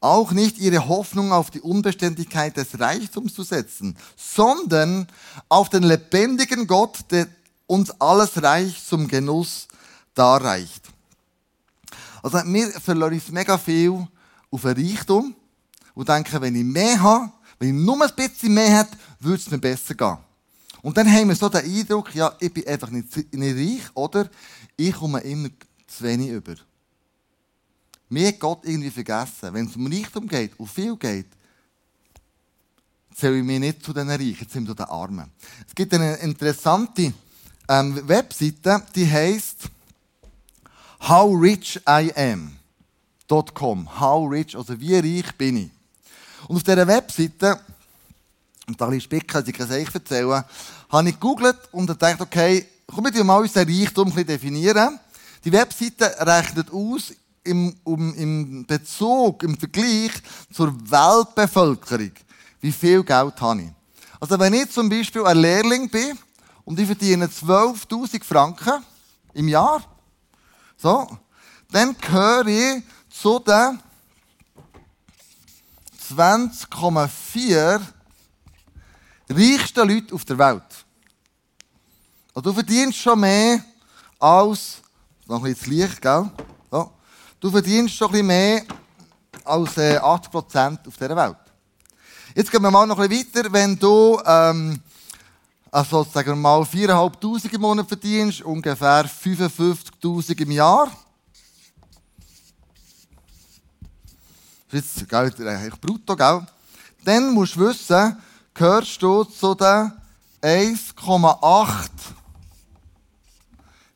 Auch 0.00 0.32
nicht 0.32 0.58
ihre 0.58 0.88
Hoffnung 0.88 1.32
auf 1.32 1.50
die 1.50 1.60
Unbeständigkeit 1.60 2.56
des 2.56 2.80
Reichtums 2.80 3.34
zu 3.34 3.42
setzen, 3.42 3.96
sondern 4.16 5.06
auf 5.48 5.68
den 5.68 5.82
lebendigen 5.82 6.66
Gott, 6.66 6.98
der 7.10 7.28
uns 7.66 7.90
alles 8.00 8.42
Reich 8.42 8.84
zum 8.84 9.08
Genuss 9.08 9.68
darreicht. 10.14 10.88
Also 12.22 12.42
mir 12.44 12.72
ich 13.12 13.30
mega 13.30 13.58
viel 13.58 14.08
auf 14.50 14.64
ein 14.64 14.76
Reichtum 14.76 15.34
und 15.94 16.08
denken, 16.08 16.40
wenn 16.40 16.54
ich 16.54 16.64
mehr 16.64 17.00
habe, 17.00 17.32
wenn 17.58 17.68
ich 17.68 17.84
nur 17.84 18.02
ein 18.02 18.14
bisschen 18.14 18.54
mehr 18.54 18.78
hätte, 18.78 18.96
würde 19.20 19.36
es 19.36 19.50
mir 19.50 19.58
besser 19.58 19.94
gehen. 19.94 20.18
Und 20.82 20.96
dann 20.96 21.12
haben 21.12 21.28
wir 21.28 21.36
so 21.36 21.48
den 21.48 21.64
Eindruck, 21.64 22.14
ja, 22.14 22.34
ich 22.40 22.52
bin 22.52 22.66
einfach 22.66 22.90
nicht, 22.90 23.34
nicht 23.34 23.56
reich, 23.56 23.90
oder 23.94 24.30
ich 24.76 24.94
komme 24.94 25.20
immer 25.20 25.50
zu 25.86 26.04
wenig 26.04 26.30
über. 26.30 26.54
Mir 28.08 28.28
hat 28.28 28.40
Gott 28.40 28.64
irgendwie 28.64 28.90
vergessen. 28.90 29.52
Wenn 29.52 29.66
es 29.66 29.76
um 29.76 29.86
Reichtum 29.86 30.26
geht, 30.26 30.58
um 30.58 30.66
viel 30.66 30.96
geht, 30.96 31.26
zähle 33.14 33.38
ich 33.38 33.44
mich 33.44 33.60
nicht 33.60 33.84
zu 33.84 33.92
den 33.92 34.08
Reichen, 34.08 34.48
zu 34.48 34.60
den 34.60 34.86
Armen. 34.86 35.30
Es 35.66 35.74
gibt 35.74 35.92
eine 35.94 36.14
interessante 36.16 37.12
ähm, 37.68 38.08
Webseite, 38.08 38.82
die 38.94 39.08
heißt 39.08 39.68
How 41.08 41.40
Rich 41.40 41.80
I 41.88 42.12
Am. 42.16 42.59
How 43.30 44.30
rich, 44.30 44.56
also 44.56 44.78
wie 44.80 44.96
reich 44.96 45.32
bin 45.36 45.56
ich. 45.56 45.70
Und 46.48 46.56
auf 46.56 46.62
dieser 46.62 46.86
Webseite, 46.86 47.60
und 48.66 48.80
da 48.80 48.86
ein 48.86 48.90
bisschen 48.90 49.00
spicken, 49.02 49.44
ich 49.46 49.58
es 49.58 49.70
euch 49.70 49.94
erzählen, 49.94 50.44
habe 50.88 51.08
ich 51.08 51.14
gegoogelt 51.14 51.58
und 51.72 51.86
gedacht, 51.86 52.20
okay, 52.20 52.66
komm 52.86 53.12
wir 53.12 53.24
mal 53.24 53.40
unseren 53.40 53.68
Reichtum 53.68 54.08
ein 54.08 54.14
bisschen 54.14 54.26
definieren. 54.26 54.98
Die 55.44 55.52
Webseite 55.52 56.14
rechnet 56.18 56.72
aus, 56.72 57.12
im, 57.44 57.74
um, 57.84 58.14
im 58.14 58.66
Bezug, 58.66 59.42
im 59.42 59.56
Vergleich 59.56 60.12
zur 60.52 60.74
Weltbevölkerung, 60.90 62.12
wie 62.60 62.72
viel 62.72 63.02
Geld 63.02 63.40
habe 63.40 63.62
ich. 63.62 63.68
Also 64.20 64.38
wenn 64.38 64.52
ich 64.52 64.70
zum 64.70 64.88
Beispiel 64.88 65.24
ein 65.24 65.38
Lehrling 65.38 65.88
bin 65.88 66.18
und 66.64 66.78
ich 66.78 66.86
verdiene 66.86 67.26
12'000 67.26 68.22
Franken 68.22 68.84
im 69.32 69.48
Jahr, 69.48 69.82
so, 70.76 71.06
dann 71.70 71.96
gehöre 71.96 72.46
ich 72.46 72.82
zu 73.20 73.38
den 73.38 73.78
20,4 76.16 77.80
reichsten 79.28 79.88
Leuten 79.88 80.14
auf 80.14 80.24
der 80.24 80.38
Welt. 80.38 80.62
Also 82.34 82.50
du 82.50 82.52
verdienst 82.54 82.98
schon 82.98 83.20
mehr 83.20 83.62
als, 84.18 84.78
noch 85.26 85.44
ein 85.44 85.52
bisschen 85.52 85.72
Licht, 85.74 86.00
gell? 86.00 86.30
So. 86.70 86.92
Du 87.38 87.50
verdienst 87.50 87.94
schon 87.94 88.14
ein 88.14 88.26
mehr 88.26 88.62
als 89.44 89.76
äh, 89.76 89.98
80% 89.98 90.88
auf 90.88 90.96
dieser 90.96 91.16
Welt. 91.16 91.36
Jetzt 92.34 92.50
gehen 92.50 92.62
wir 92.62 92.70
mal 92.70 92.86
noch 92.86 92.98
ein 92.98 93.08
bisschen 93.08 93.34
weiter. 93.34 93.52
Wenn 93.52 93.78
du, 93.78 94.18
ähm, 94.24 94.80
also 95.70 96.04
sagen 96.04 96.30
wir 96.30 96.36
mal 96.36 96.62
4'500 96.62 97.52
im 97.52 97.60
Monat 97.60 97.86
verdienst, 97.86 98.40
ungefähr 98.42 99.04
55'000 99.04 100.40
im 100.40 100.50
Jahr. 100.52 100.90
Jetzt 104.72 105.08
Geld, 105.08 105.40
eigentlich 105.40 105.80
brutto, 105.80 106.14
gell? 106.14 106.46
Dann 107.04 107.32
musst 107.34 107.56
du 107.56 107.60
wissen, 107.60 108.16
gehörst 108.54 109.02
du 109.02 109.24
zu 109.24 109.54
den 109.54 109.92
1,8 110.40 111.88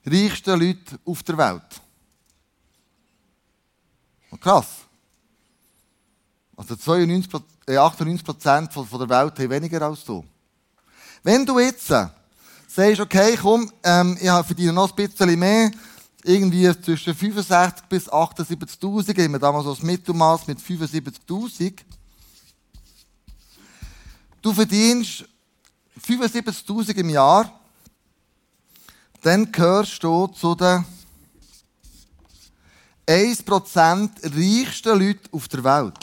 reichsten 0.06 0.60
Leuten 0.60 0.98
auf 1.04 1.22
der 1.22 1.38
Welt. 1.38 1.80
Krass. 4.40 4.66
Also 6.56 6.76
92, 6.76 7.40
98 7.66 8.24
Prozent 8.24 8.72
von 8.72 8.86
der 8.90 9.08
Welt 9.08 9.38
haben 9.38 9.50
weniger 9.50 9.80
als 9.82 10.04
du. 10.04 10.22
Wenn 11.22 11.46
du 11.46 11.58
jetzt 11.58 11.90
äh, 11.90 12.08
sagst, 12.68 13.00
okay, 13.00 13.38
komm, 13.40 13.72
ähm, 13.82 14.18
ich 14.20 14.28
verdiene 14.28 14.72
noch 14.74 14.90
ein 14.90 14.96
bisschen 14.96 15.38
mehr, 15.38 15.70
irgendwie 16.24 16.72
zwischen 16.80 17.14
65 17.14 17.84
bis 17.86 18.08
78.000, 18.08 19.22
haben 19.22 19.32
wir 19.32 19.38
damals 19.38 19.66
das 19.66 19.82
Mittelmaß 19.82 20.46
mit 20.46 20.58
75.000. 20.58 21.80
Du 24.40 24.52
verdienst 24.52 25.26
75.000 26.02 26.96
im 26.96 27.10
Jahr, 27.10 27.60
dann 29.22 29.52
gehörst 29.52 30.02
du 30.02 30.26
zu 30.28 30.54
den 30.54 30.84
1% 33.06 34.10
reichsten 34.22 34.98
Leute 34.98 35.28
auf 35.30 35.48
der 35.48 35.62
Welt. 35.62 35.98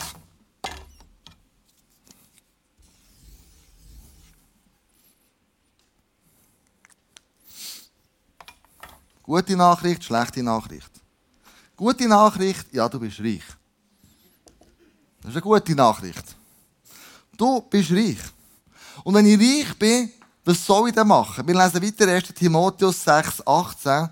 Gute 9.32 9.56
Nachricht, 9.56 10.04
schlechte 10.04 10.44
Nachricht. 10.44 10.92
Gute 11.78 12.06
Nachricht, 12.06 12.66
ja, 12.74 12.90
du 12.90 13.00
bist 13.00 13.22
reich. 13.22 13.42
Das 15.22 15.30
ist 15.30 15.36
eine 15.38 15.42
gute 15.42 15.74
Nachricht. 15.74 16.36
Du 17.38 17.62
bist 17.62 17.92
reich. 17.92 18.18
Und 19.06 19.14
wenn 19.14 19.26
ich 19.26 19.40
reich 19.40 19.80
bin, 19.80 20.12
was 20.44 20.66
soll 20.66 20.90
ich 20.90 20.96
denn 20.96 21.08
machen? 21.08 21.48
Wir 21.48 21.56
lesen 21.56 21.82
weiter 21.82 22.12
1. 22.12 22.34
Timotheus 22.34 23.06
6, 23.06 23.48
18. 23.48 24.10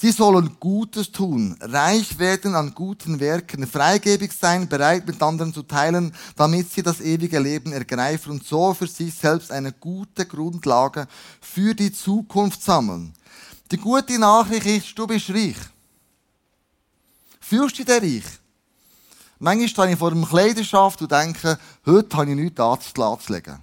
Sie 0.00 0.10
sollen 0.10 0.56
Gutes 0.58 1.12
tun, 1.12 1.58
reich 1.60 2.18
werden 2.18 2.54
an 2.54 2.74
guten 2.74 3.20
Werken, 3.20 3.66
freigebig 3.66 4.32
sein, 4.32 4.66
bereit 4.66 5.06
mit 5.06 5.22
anderen 5.22 5.52
zu 5.52 5.62
teilen, 5.64 6.14
damit 6.34 6.72
sie 6.72 6.82
das 6.82 7.02
ewige 7.02 7.38
Leben 7.38 7.72
ergreifen 7.72 8.32
und 8.32 8.44
so 8.44 8.72
für 8.72 8.86
sich 8.86 9.12
selbst 9.12 9.52
eine 9.52 9.72
gute 9.72 10.24
Grundlage 10.24 11.08
für 11.42 11.74
die 11.74 11.92
Zukunft 11.92 12.62
sammeln. 12.62 13.12
Die 13.70 13.78
gute 13.78 14.18
Nachricht 14.18 14.66
ist, 14.66 14.98
du 14.98 15.06
bist 15.06 15.30
reich. 15.30 15.56
Fühlst 17.40 17.78
du 17.78 17.84
dich 17.84 18.02
reich? 18.02 18.24
Manchmal 19.38 19.68
stehe 19.68 19.92
ich 19.92 19.98
vor 19.98 20.10
einem 20.10 20.26
Kleiderschaft 20.26 21.00
und 21.02 21.10
denke, 21.10 21.58
heute 21.86 22.16
habe 22.16 22.30
ich 22.30 22.36
nichts 22.36 22.60
anzulegen. 22.60 23.62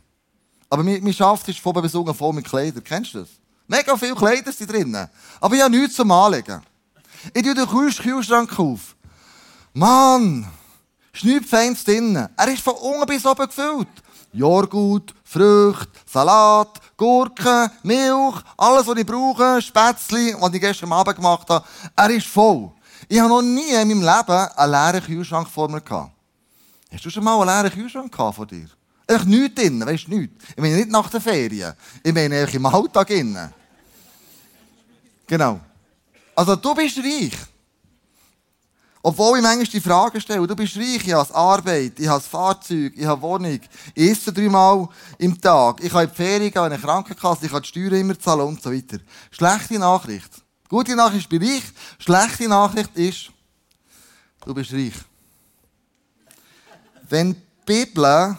Aber 0.70 0.84
mein 0.84 1.14
Schaft 1.14 1.48
ist 1.50 1.60
voll 1.60 1.74
besungen 1.74 2.14
voll 2.14 2.34
mit 2.34 2.46
Kleidern. 2.46 2.84
Kennst 2.84 3.14
du 3.14 3.20
das? 3.20 3.30
Mega 3.68 3.96
viele 3.96 4.16
Kleider 4.16 4.52
sind 4.52 4.72
drinnen. 4.72 5.08
Aber 5.40 5.56
ich 5.56 5.62
habe 5.62 5.76
nichts 5.76 5.96
zum 5.96 6.12
Anlegen. 6.12 6.62
Ich 7.34 7.44
tue 7.44 7.54
den 7.54 7.68
Kühlschrank 7.68 8.60
auf. 8.60 8.96
Mann, 9.74 10.46
ist 11.14 11.24
nichts 11.24 11.50
Feines 11.50 11.84
drinnen. 11.84 12.28
Er 12.36 12.48
ist 12.48 12.62
von 12.62 12.74
unten 12.76 13.06
bis 13.06 13.26
oben 13.26 13.46
gefüllt. 13.48 13.88
Joghurt, 14.34 15.14
Früchte, 15.24 15.88
Salat, 16.06 16.81
Gurken, 17.02 17.72
Milch, 17.82 18.44
alles, 18.56 18.86
was 18.86 18.96
ich 18.96 19.06
brauche, 19.08 19.60
Spätzle, 19.60 20.36
was 20.40 20.54
ich 20.54 20.62
gestern 20.62 20.94
Abend 20.94 21.16
gemacht 21.16 21.50
habe. 21.50 21.66
Er 21.96 22.10
ist 22.12 22.28
voll. 22.28 22.70
Ich 23.10 23.20
habe 23.20 23.28
noch 23.28 23.42
nie 23.42 23.72
in 23.72 23.88
meinem 23.88 24.02
Leben 24.02 24.48
einen 24.56 24.72
leeren 24.72 25.04
Kühlschrank 25.04 25.50
vor 25.50 25.68
mir 25.68 25.82
gehabt. 25.82 26.12
Hast 26.94 27.04
du 27.04 27.10
schon 27.10 27.24
mal 27.24 27.42
einen 27.42 27.64
leeren 27.64 27.72
Kühlschrank 27.72 28.12
gehabt 28.12 28.36
vor 28.36 28.46
dir? 28.46 28.68
Echt 29.08 29.26
nichts 29.26 29.56
drin, 29.56 29.84
weißt 29.84 30.06
du, 30.06 30.16
nichts. 30.16 30.46
Ich 30.50 30.62
meine 30.62 30.76
nicht 30.76 30.92
nach 30.92 31.10
den 31.10 31.22
Ferien. 31.22 31.74
Ich 32.04 32.14
meine 32.14 32.38
eigentlich 32.38 32.54
im 32.54 32.68
Alltag 32.68 33.10
innen. 33.10 33.52
Genau. 35.26 35.60
Also 36.36 36.56
du 36.56 36.76
bist 36.76 37.00
reich. 37.00 37.32
Obwohl 39.04 39.38
ich 39.38 39.44
manchmal 39.44 39.66
die 39.66 39.82
Frage 39.82 40.22
stelle, 40.22 40.46
du 40.46 40.56
bist 40.56 40.78
reich, 40.78 41.08
ich 41.08 41.14
habe 41.14 41.34
Arbeit, 41.34 42.00
ich 42.00 42.08
habe 42.08 42.22
Fahrzeug, 42.22 42.94
ich 42.96 43.06
habe 43.06 43.22
Wohnung, 43.22 43.60
ich 43.96 44.12
esse 44.12 44.32
dreimal 44.32 44.88
im 45.18 45.40
Tag, 45.42 45.84
ich 45.84 45.92
habe 45.92 46.04
in 46.04 46.10
die 46.10 46.16
Ferien 46.16 46.52
gehen, 46.52 46.62
eine 46.62 46.78
Krankenkasse, 46.78 47.48
ich 47.48 47.52
habe 47.52 47.62
die 47.62 47.68
Steuern 47.68 47.94
immer 47.94 48.20
zahlen 48.20 48.48
und 48.48 48.62
so 48.62 48.72
weiter. 48.72 49.00
Schlechte 49.32 49.80
Nachricht. 49.80 50.30
Gute 50.70 50.96
Nachricht, 50.96 51.24
ich 51.24 51.30
bin 51.30 51.44
reich. 51.44 51.64
Schlechte 51.98 52.48
Nachricht 52.48 52.96
ist, 52.96 53.32
du 54.46 54.54
bist 54.54 54.72
reich. 54.72 54.94
Wenn 57.10 57.34
die 57.34 57.42
Bibel 57.66 58.38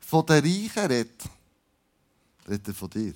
von 0.00 0.26
den 0.26 0.42
Reichen 0.42 0.86
redet, 0.86 1.22
redet 2.48 2.68
er 2.68 2.74
von 2.74 2.90
dir. 2.90 3.12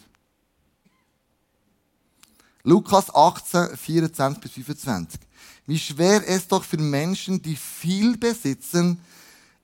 Lukas 2.63 3.15
18, 3.15 3.77
24 3.77 4.43
bis 4.43 4.53
25. 4.53 5.21
Wie 5.67 5.79
schwer 5.79 6.23
es 6.27 6.47
doch 6.47 6.63
für 6.63 6.79
Menschen, 6.79 7.43
die 7.43 7.57
viel 7.57 8.17
besitzen, 8.17 9.01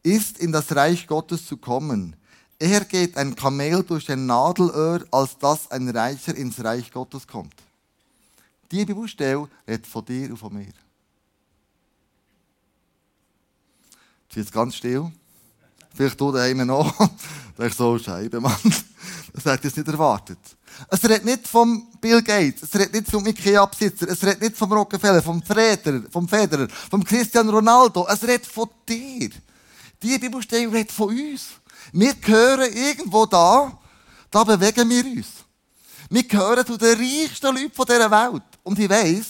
ist, 0.02 0.38
in 0.38 0.50
das 0.50 0.74
Reich 0.74 1.06
Gottes 1.06 1.46
zu 1.46 1.56
kommen. 1.56 2.16
Eher 2.58 2.84
geht 2.84 3.16
ein 3.16 3.34
Kamel 3.36 3.82
durch 3.82 4.10
ein 4.10 4.26
Nadelöhr, 4.26 5.04
als 5.10 5.38
dass 5.38 5.70
ein 5.70 5.88
Reicher 5.88 6.34
ins 6.34 6.62
Reich 6.62 6.90
Gottes 6.90 7.26
kommt. 7.26 7.54
Die 8.70 8.84
Bibelstelle 8.84 9.48
redet 9.66 9.86
von 9.86 10.04
dir 10.04 10.30
und 10.30 10.36
von 10.36 10.52
mir. 10.52 10.72
Jetzt 14.34 14.52
ganz 14.52 14.76
still. 14.76 15.12
Vielleicht 15.94 16.18
du 16.18 16.32
daheim 16.32 16.66
noch. 16.66 17.10
ich 17.58 17.74
so, 17.74 17.98
Scheibe, 17.98 18.40
Mann. 18.40 18.56
Das 19.34 19.56
ich 19.58 19.64
jetzt 19.64 19.76
nicht 19.76 19.88
erwartet. 19.88 20.38
Es 20.88 21.02
redet 21.04 21.24
nicht 21.24 21.46
vom 21.46 21.88
Bill 22.00 22.22
Gates, 22.22 22.62
es 22.62 22.74
redet 22.74 22.94
nicht 22.94 23.10
vom 23.10 23.26
Ikea-Besitzer, 23.26 24.08
es 24.08 24.22
redet 24.22 24.42
nicht 24.42 24.56
vom 24.56 24.72
Rockefeller, 24.72 25.22
vom 25.22 25.42
Federer, 25.42 26.02
vom 26.10 26.28
Federer, 26.28 26.68
vom 26.90 27.04
Cristiano 27.04 27.50
Ronaldo. 27.50 28.06
Es 28.08 28.22
redet 28.22 28.46
von 28.46 28.68
dir. 28.88 29.30
Die 30.02 30.18
Bibelstelle 30.18 30.72
redet 30.72 30.92
von 30.92 31.08
uns. 31.08 31.48
Wir 31.92 32.14
gehören 32.14 32.72
irgendwo 32.72 33.26
da, 33.26 33.78
da 34.30 34.44
bewegen 34.44 34.88
wir 34.88 35.04
uns. 35.04 35.26
Wir 36.10 36.24
gehören 36.24 36.66
zu 36.66 36.76
den 36.76 36.98
reichsten 36.98 37.54
Leuten 37.54 37.70
dieser 37.70 38.10
Welt. 38.10 38.42
Und 38.62 38.78
ich 38.78 38.90
weiss, 38.90 39.26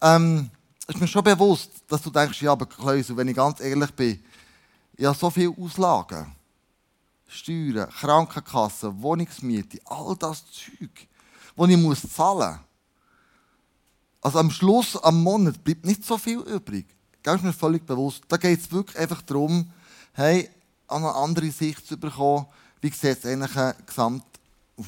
ähm, 0.00 0.50
ist 0.86 1.00
mir 1.00 1.08
schon 1.08 1.24
bewusst, 1.24 1.70
dass 1.88 2.02
du 2.02 2.10
denkst, 2.10 2.42
ja, 2.42 2.52
aber 2.52 2.66
Klausel, 2.66 3.16
wenn 3.16 3.28
ich 3.28 3.36
ganz 3.36 3.60
ehrlich 3.60 3.90
bin, 3.92 4.22
ich 4.96 5.06
habe 5.06 5.16
so 5.16 5.30
viele 5.30 5.54
Auslagen. 5.58 6.34
Steuern, 7.32 7.88
Krankenkasse, 7.90 9.02
Wohnungsmiete, 9.02 9.80
all 9.86 10.14
das 10.16 10.44
Zeug, 10.50 11.08
das 11.56 11.68
ich 11.68 11.76
muss 11.76 12.02
zahlen 12.12 12.50
muss. 12.50 12.60
Also 14.20 14.38
am 14.38 14.50
Schluss, 14.50 14.96
am 15.02 15.22
Monat, 15.22 15.64
bleibt 15.64 15.84
nicht 15.84 16.04
so 16.04 16.16
viel 16.16 16.38
übrig. 16.40 16.86
Das 17.22 17.36
ist 17.36 17.44
mir 17.44 17.52
völlig 17.52 17.84
bewusst. 17.84 18.22
Da 18.28 18.36
geht 18.36 18.60
es 18.60 18.70
wirklich 18.70 18.98
einfach 18.98 19.22
darum, 19.22 19.70
hey, 20.12 20.48
eine 20.86 21.12
andere 21.14 21.50
Sicht 21.50 21.86
zu 21.86 21.96
bekommen, 21.96 22.46
wie 22.80 22.90
sieht 22.90 23.18
es 23.18 23.26
eigentlich 23.26 23.52
gesamt 23.86 24.24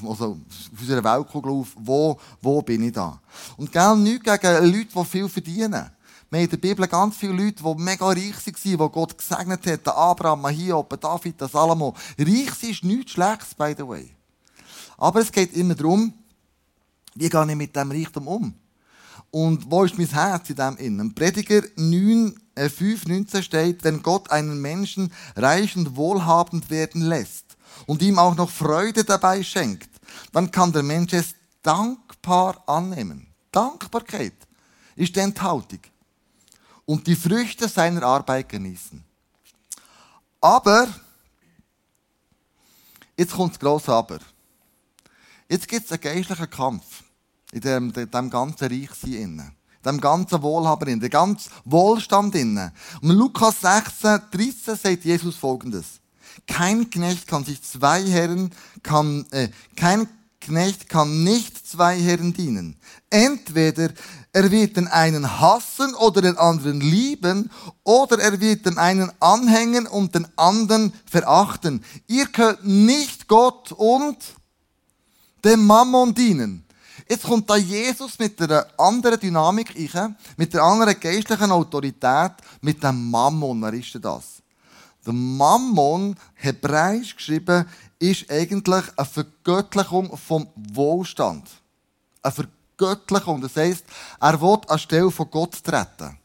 also 0.02 0.32
auf 0.32 0.80
unserer 0.80 1.04
Weltkugel 1.04 1.52
auf, 1.52 1.68
wo, 1.76 2.18
wo 2.40 2.62
bin 2.62 2.82
ich 2.84 2.92
da? 2.92 3.20
Und 3.56 3.70
gell, 3.70 3.96
nichts 3.96 4.24
gegen 4.24 4.72
Leute, 4.72 4.88
die 4.94 5.04
viel 5.04 5.28
verdienen. 5.28 5.90
Haben 6.34 6.42
in 6.42 6.50
der 6.50 6.56
Bibel 6.56 6.88
ganz 6.88 7.16
viele 7.16 7.32
Leute, 7.32 7.62
die 7.62 7.80
mega 7.80 8.08
reich 8.08 8.34
waren, 8.34 8.54
die 8.64 8.76
Gott 8.76 9.16
gesegnet 9.16 9.66
hat. 9.66 9.86
Abraham, 9.86 10.48
Hiob, 10.48 11.00
David, 11.00 11.38
Salomo. 11.38 11.94
Reich 12.18 12.62
ist 12.62 12.82
nichts 12.82 13.12
Schlechtes, 13.12 13.54
by 13.54 13.72
the 13.76 13.86
way. 13.86 14.10
Aber 14.98 15.20
es 15.20 15.30
geht 15.30 15.56
immer 15.56 15.76
darum, 15.76 16.12
wie 17.14 17.28
gehe 17.28 17.48
ich 17.48 17.54
mit 17.54 17.76
dem 17.76 17.92
Reichtum 17.92 18.26
um? 18.26 18.54
Und 19.30 19.70
wo 19.70 19.84
ist 19.84 19.96
mein 19.96 20.08
Herz 20.08 20.50
in 20.50 20.56
dem 20.56 20.76
Innen? 20.78 21.14
Prediger 21.14 21.62
9, 21.76 22.34
äh 22.56 22.68
5, 22.68 23.06
19 23.06 23.42
steht, 23.44 23.84
wenn 23.84 24.02
Gott 24.02 24.28
einen 24.32 24.60
Menschen 24.60 25.12
reich 25.36 25.76
und 25.76 25.94
wohlhabend 25.94 26.68
werden 26.68 27.02
lässt 27.02 27.56
und 27.86 28.02
ihm 28.02 28.18
auch 28.18 28.34
noch 28.34 28.50
Freude 28.50 29.04
dabei 29.04 29.44
schenkt, 29.44 29.90
dann 30.32 30.50
kann 30.50 30.72
der 30.72 30.82
Mensch 30.82 31.12
es 31.12 31.36
dankbar 31.62 32.60
annehmen. 32.66 33.28
Dankbarkeit 33.52 34.34
ist 34.96 35.14
die 35.14 35.20
Enthaltung. 35.20 35.80
Und 36.86 37.06
die 37.06 37.16
Früchte 37.16 37.68
seiner 37.68 38.02
Arbeit 38.02 38.48
genießen. 38.48 39.02
Aber, 40.40 40.88
jetzt 43.16 43.32
kommt 43.32 43.54
das 43.54 43.60
grosse 43.60 43.92
Aber. 43.92 44.18
Jetzt 45.48 45.68
gibt 45.68 45.86
es 45.86 45.92
einen 45.92 46.00
geistlichen 46.00 46.50
Kampf 46.50 47.02
in 47.52 47.60
dem, 47.60 47.92
dem 47.92 48.30
ganzen 48.30 48.68
Reichsein 48.68 49.12
innen. 49.12 49.56
Dem 49.84 50.00
ganzen 50.00 50.42
Wohlhaber 50.42 50.86
innen, 50.86 51.00
dem 51.00 51.10
ganzen 51.10 51.50
Wohlstand 51.64 52.34
innen. 52.34 52.72
Und 53.00 53.10
in 53.10 53.16
Lukas 53.16 53.60
16, 53.60 54.20
13 54.30 54.76
sagt 54.76 55.04
Jesus 55.04 55.36
folgendes. 55.36 56.00
Kein 56.46 56.90
Knecht 56.90 57.26
kann 57.26 57.44
sich 57.44 57.62
zwei 57.62 58.02
Herren, 58.02 58.50
kann, 58.82 59.26
äh, 59.30 59.50
kein 59.76 60.08
Knecht 60.44 60.88
kann 60.88 61.24
nicht 61.24 61.66
zwei 61.66 61.98
Herren 61.98 62.34
dienen. 62.34 62.76
Entweder 63.08 63.90
er 64.32 64.50
wird 64.50 64.76
den 64.76 64.88
einen 64.88 65.40
hassen 65.40 65.94
oder 65.94 66.20
den 66.20 66.36
anderen 66.36 66.80
lieben, 66.80 67.50
oder 67.82 68.18
er 68.18 68.40
wird 68.40 68.66
den 68.66 68.78
einen 68.78 69.10
anhängen 69.20 69.86
und 69.86 70.14
den 70.14 70.26
anderen 70.36 70.92
verachten. 71.06 71.84
Ihr 72.08 72.26
könnt 72.26 72.64
nicht 72.64 73.28
Gott 73.28 73.72
und 73.72 74.18
dem 75.44 75.64
Mammon 75.66 76.14
dienen. 76.14 76.66
Jetzt 77.08 77.24
kommt 77.24 77.48
da 77.48 77.56
Jesus 77.56 78.18
mit 78.18 78.40
einer 78.40 78.66
anderen 78.78 79.20
Dynamik 79.20 79.74
rein, 79.94 80.16
mit 80.36 80.54
einer 80.54 80.64
anderen 80.64 80.98
geistlichen 80.98 81.50
Autorität, 81.50 82.32
mit 82.60 82.82
dem 82.82 83.10
Mammon. 83.10 83.62
Wer 83.62 83.74
ist 83.74 83.94
denn 83.94 84.02
das? 84.02 84.24
Der 85.06 85.12
Mammon, 85.12 86.16
hebräisch 86.34 87.14
geschrieben, 87.14 87.66
ist 88.10 88.30
eigentlich 88.30 88.84
eine 88.96 89.06
Vergöttlichung 89.06 90.16
vom 90.16 90.48
Wohlstand. 90.54 91.48
Eine 92.22 92.32
Vergöttlichung. 92.32 93.40
Das 93.40 93.56
heisst, 93.56 93.84
er 94.20 94.40
will 94.40 94.58
anstelle 94.68 95.10
von 95.10 95.30
Gott 95.30 95.62
treten. 95.62 96.18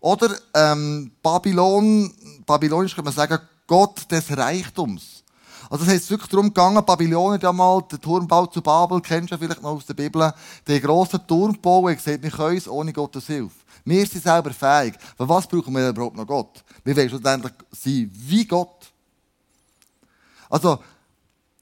Oder 0.00 0.36
ähm, 0.54 1.10
Babylon, 1.22 2.12
babylonisch 2.44 2.94
kann 2.94 3.04
man 3.04 3.14
sagen, 3.14 3.38
Gott 3.66 4.10
des 4.10 4.36
Reichtums. 4.36 5.24
Also 5.68 5.84
es 5.84 5.92
ist 5.94 6.10
wirklich 6.10 6.30
darum 6.30 6.46
gegangen, 6.46 6.84
Babylonier 6.84 7.38
damals, 7.38 7.88
der 7.88 8.00
Turmbau 8.00 8.46
zu 8.46 8.62
Babel, 8.62 9.00
kennst 9.00 9.32
du 9.32 9.38
vielleicht 9.38 9.62
noch 9.62 9.70
aus 9.70 9.86
der 9.86 9.94
Bibel, 9.94 10.32
den 10.68 10.80
grossen 10.80 11.26
Turmbau, 11.26 11.88
er 11.88 11.96
gesagt, 11.96 12.22
wir 12.22 12.30
können 12.30 12.56
es 12.56 12.68
ohne 12.68 12.92
Gottes 12.92 13.26
Hilfe. 13.26 13.56
Wir 13.84 14.06
sind 14.06 14.22
selber 14.22 14.52
fähig. 14.52 14.94
Für 15.16 15.28
was 15.28 15.46
brauchen 15.46 15.74
wir 15.74 15.88
überhaupt 15.88 16.16
noch 16.16 16.26
Gott? 16.26 16.64
Wir 16.84 16.96
wollen 16.96 17.08
schlussendlich 17.08 17.52
sein 17.72 18.10
wie 18.12 18.44
Gott. 18.44 18.92
Also, 20.48 20.82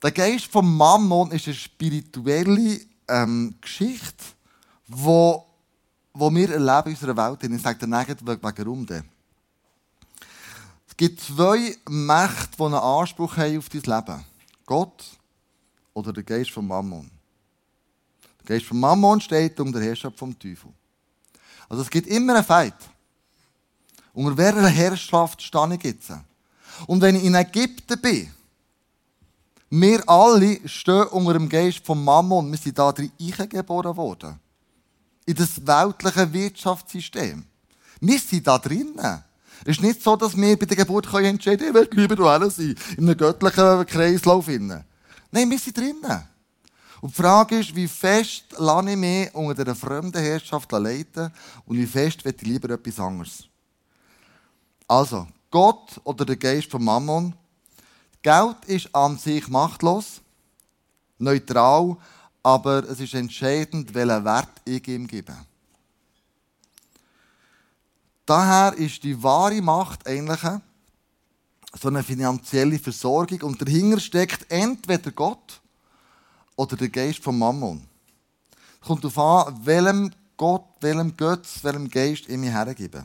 der 0.03 0.13
Geist 0.13 0.47
vom 0.47 0.77
Mammon 0.77 1.31
ist 1.31 1.47
eine 1.47 1.55
spirituelle 1.55 2.81
ähm, 3.09 3.55
Geschichte, 3.61 4.25
wo, 4.87 5.47
wo 6.13 6.31
wir 6.31 6.51
erleben 6.51 6.89
in 6.89 6.95
unserer 6.95 7.17
Welt. 7.17 7.43
Ich 7.43 7.63
sage 7.63 7.79
dir 7.79 7.87
nachher, 7.87 8.17
warum 8.21 8.87
denn. 8.87 9.05
Es 10.87 10.97
gibt 10.97 11.21
zwei 11.21 11.77
Mächte, 11.89 12.57
die 12.57 12.63
einen 12.63 12.75
Anspruch 12.75 13.37
haben 13.37 13.59
auf 13.59 13.69
dein 13.69 13.83
Leben. 13.83 14.25
Gott 14.67 15.05
oder 15.93 16.13
der 16.13 16.23
Geist 16.23 16.51
vom 16.51 16.69
Mammon. 16.69 17.11
Der 18.41 18.57
Geist 18.57 18.67
vom 18.67 18.79
Mammon 18.79 19.21
steht 19.21 19.59
um 19.59 19.73
der 19.73 19.83
Herrschaft 19.83 20.19
vom 20.19 20.39
Teufel. 20.39 20.71
Also 21.69 21.83
es 21.83 21.91
gibt 21.91 22.07
immer 22.07 22.37
einen 22.37 22.45
Feind. 22.45 22.77
Unter 24.13 24.37
welcher 24.37 24.69
Herrschaft 24.69 25.43
stehe 25.43 25.75
ich 25.75 25.83
jetzt? 25.83 26.13
Und 26.87 27.01
wenn 27.01 27.17
ich 27.17 27.25
in 27.25 27.35
Ägypten 27.35 28.01
bin, 28.01 28.31
wir 29.71 30.09
alle 30.09 30.61
stehen 30.69 31.07
unter 31.09 31.33
dem 31.35 31.49
Geist 31.49 31.85
vom 31.85 32.05
Mammon. 32.05 32.51
Wir 32.51 32.59
sind 32.59 32.79
da 32.79 32.93
drin 32.93 33.11
geboren 33.49 33.97
worden. 33.97 34.39
In 35.27 35.35
das 35.35 35.67
weltliche 35.67 36.33
Wirtschaftssystem. 36.33 37.45
Wir 38.01 38.19
sind 38.19 38.47
da 38.47 38.59
drinnen. 38.59 39.25
Es 39.65 39.79
ist 39.79 39.83
nicht 39.83 40.03
so, 40.03 40.15
dass 40.17 40.37
wir 40.37 40.59
bei 40.59 40.67
der 40.67 40.77
Geburt 40.77 41.07
entscheiden 41.15 41.73
können, 41.73 41.85
ich 41.87 41.97
will 41.97 42.01
lieber 42.03 42.17
du 42.17 42.51
sein, 42.51 42.75
in 42.97 43.09
einem 43.09 43.17
göttlichen 43.17 43.87
Kreislauf. 43.87 44.47
Nein, 44.49 44.85
wir 45.33 45.59
sind 45.59 45.77
drinnen. 45.77 46.29
Und 47.01 47.11
die 47.11 47.23
Frage 47.23 47.59
ist, 47.59 47.75
wie 47.75 47.89
fest 47.89 48.45
lasse 48.59 48.91
ich 48.91 48.97
mich 48.97 49.35
unter 49.35 49.63
einer 49.63 49.75
fremden 49.75 50.23
Herrschaft 50.23 50.71
leiten 50.73 51.31
und 51.67 51.77
wie 51.77 51.87
fest 51.87 52.25
will 52.25 52.35
ich 52.35 52.47
lieber 52.47 52.71
etwas 52.71 52.99
anderes. 52.99 53.45
Also, 54.87 55.27
Gott 55.51 56.01
oder 56.05 56.25
der 56.25 56.37
Geist 56.37 56.71
von 56.71 56.83
Mammon. 56.83 57.35
Geld 58.25 58.65
ist 58.65 58.95
an 58.95 59.19
sich 59.19 59.49
machtlos, 59.49 60.23
neutral, 61.19 61.99
aber 62.43 62.83
es 62.89 62.99
ist 62.99 63.13
entscheidend, 63.13 63.93
welchen 63.93 64.25
Wert 64.25 64.63
ich 64.65 64.89
ihm 64.89 65.07
gebe. 65.07 65.37
Daher 68.25 68.73
ist 68.79 69.03
die 69.03 69.23
wahre 69.23 69.61
Macht 69.61 70.07
eigentlich 70.07 70.41
so 71.79 71.89
eine 71.89 72.03
finanzielle 72.03 72.79
Versorgung 72.79 73.43
und 73.43 73.61
dahinter 73.61 74.01
steckt 74.01 74.51
entweder 74.51 75.11
Gott 75.11 75.61
oder 76.57 76.77
der 76.77 76.89
Geist 76.89 77.23
von 77.23 77.39
Mammon. 77.39 77.87
Es 78.81 78.87
kommt 78.89 79.05
darauf 79.05 79.19
an, 79.49 79.67
welchem 79.67 80.11
Gott, 80.39 80.65
welchem 80.81 81.15
Götz, 81.15 81.63
welchem 81.63 81.91
Geist 81.91 82.27
ich 82.27 82.39
mir 82.39 82.53
hergebe. 82.53 83.05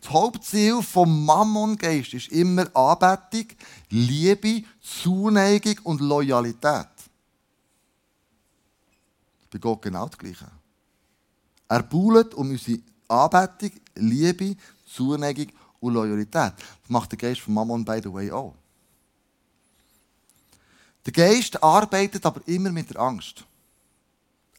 Das 0.00 0.10
Hauptziel 0.10 0.82
vom 0.82 1.24
Mammon-Geist 1.24 2.14
ist 2.14 2.28
immer 2.28 2.74
Anbetung, 2.74 3.48
Liebe, 3.90 4.64
Zuneigung 4.80 5.78
und 5.84 6.00
Loyalität. 6.00 6.88
Bei 9.50 9.58
Gott 9.58 9.82
genau 9.82 10.06
das 10.06 10.18
Gleiche. 10.18 10.50
Er 11.68 11.82
buhlt 11.82 12.34
um 12.34 12.50
unsere 12.50 12.80
Anbetung, 13.08 13.72
Liebe, 13.96 14.56
Zuneigung 14.86 15.48
und 15.80 15.94
Loyalität. 15.94 16.54
Das 16.54 16.88
macht 16.88 17.12
der 17.12 17.18
Geist 17.18 17.40
von 17.40 17.54
Mammon, 17.54 17.84
by 17.84 18.00
the 18.02 18.12
way, 18.12 18.30
auch. 18.30 18.54
Der 21.04 21.12
Geist 21.12 21.62
arbeitet 21.62 22.24
aber 22.26 22.46
immer 22.46 22.70
mit 22.70 22.90
der 22.90 23.00
Angst. 23.00 23.44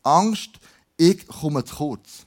Angst, 0.04 0.52
ich 0.98 1.28
komme 1.28 1.64
zu 1.64 1.76
kurz. 1.76 2.26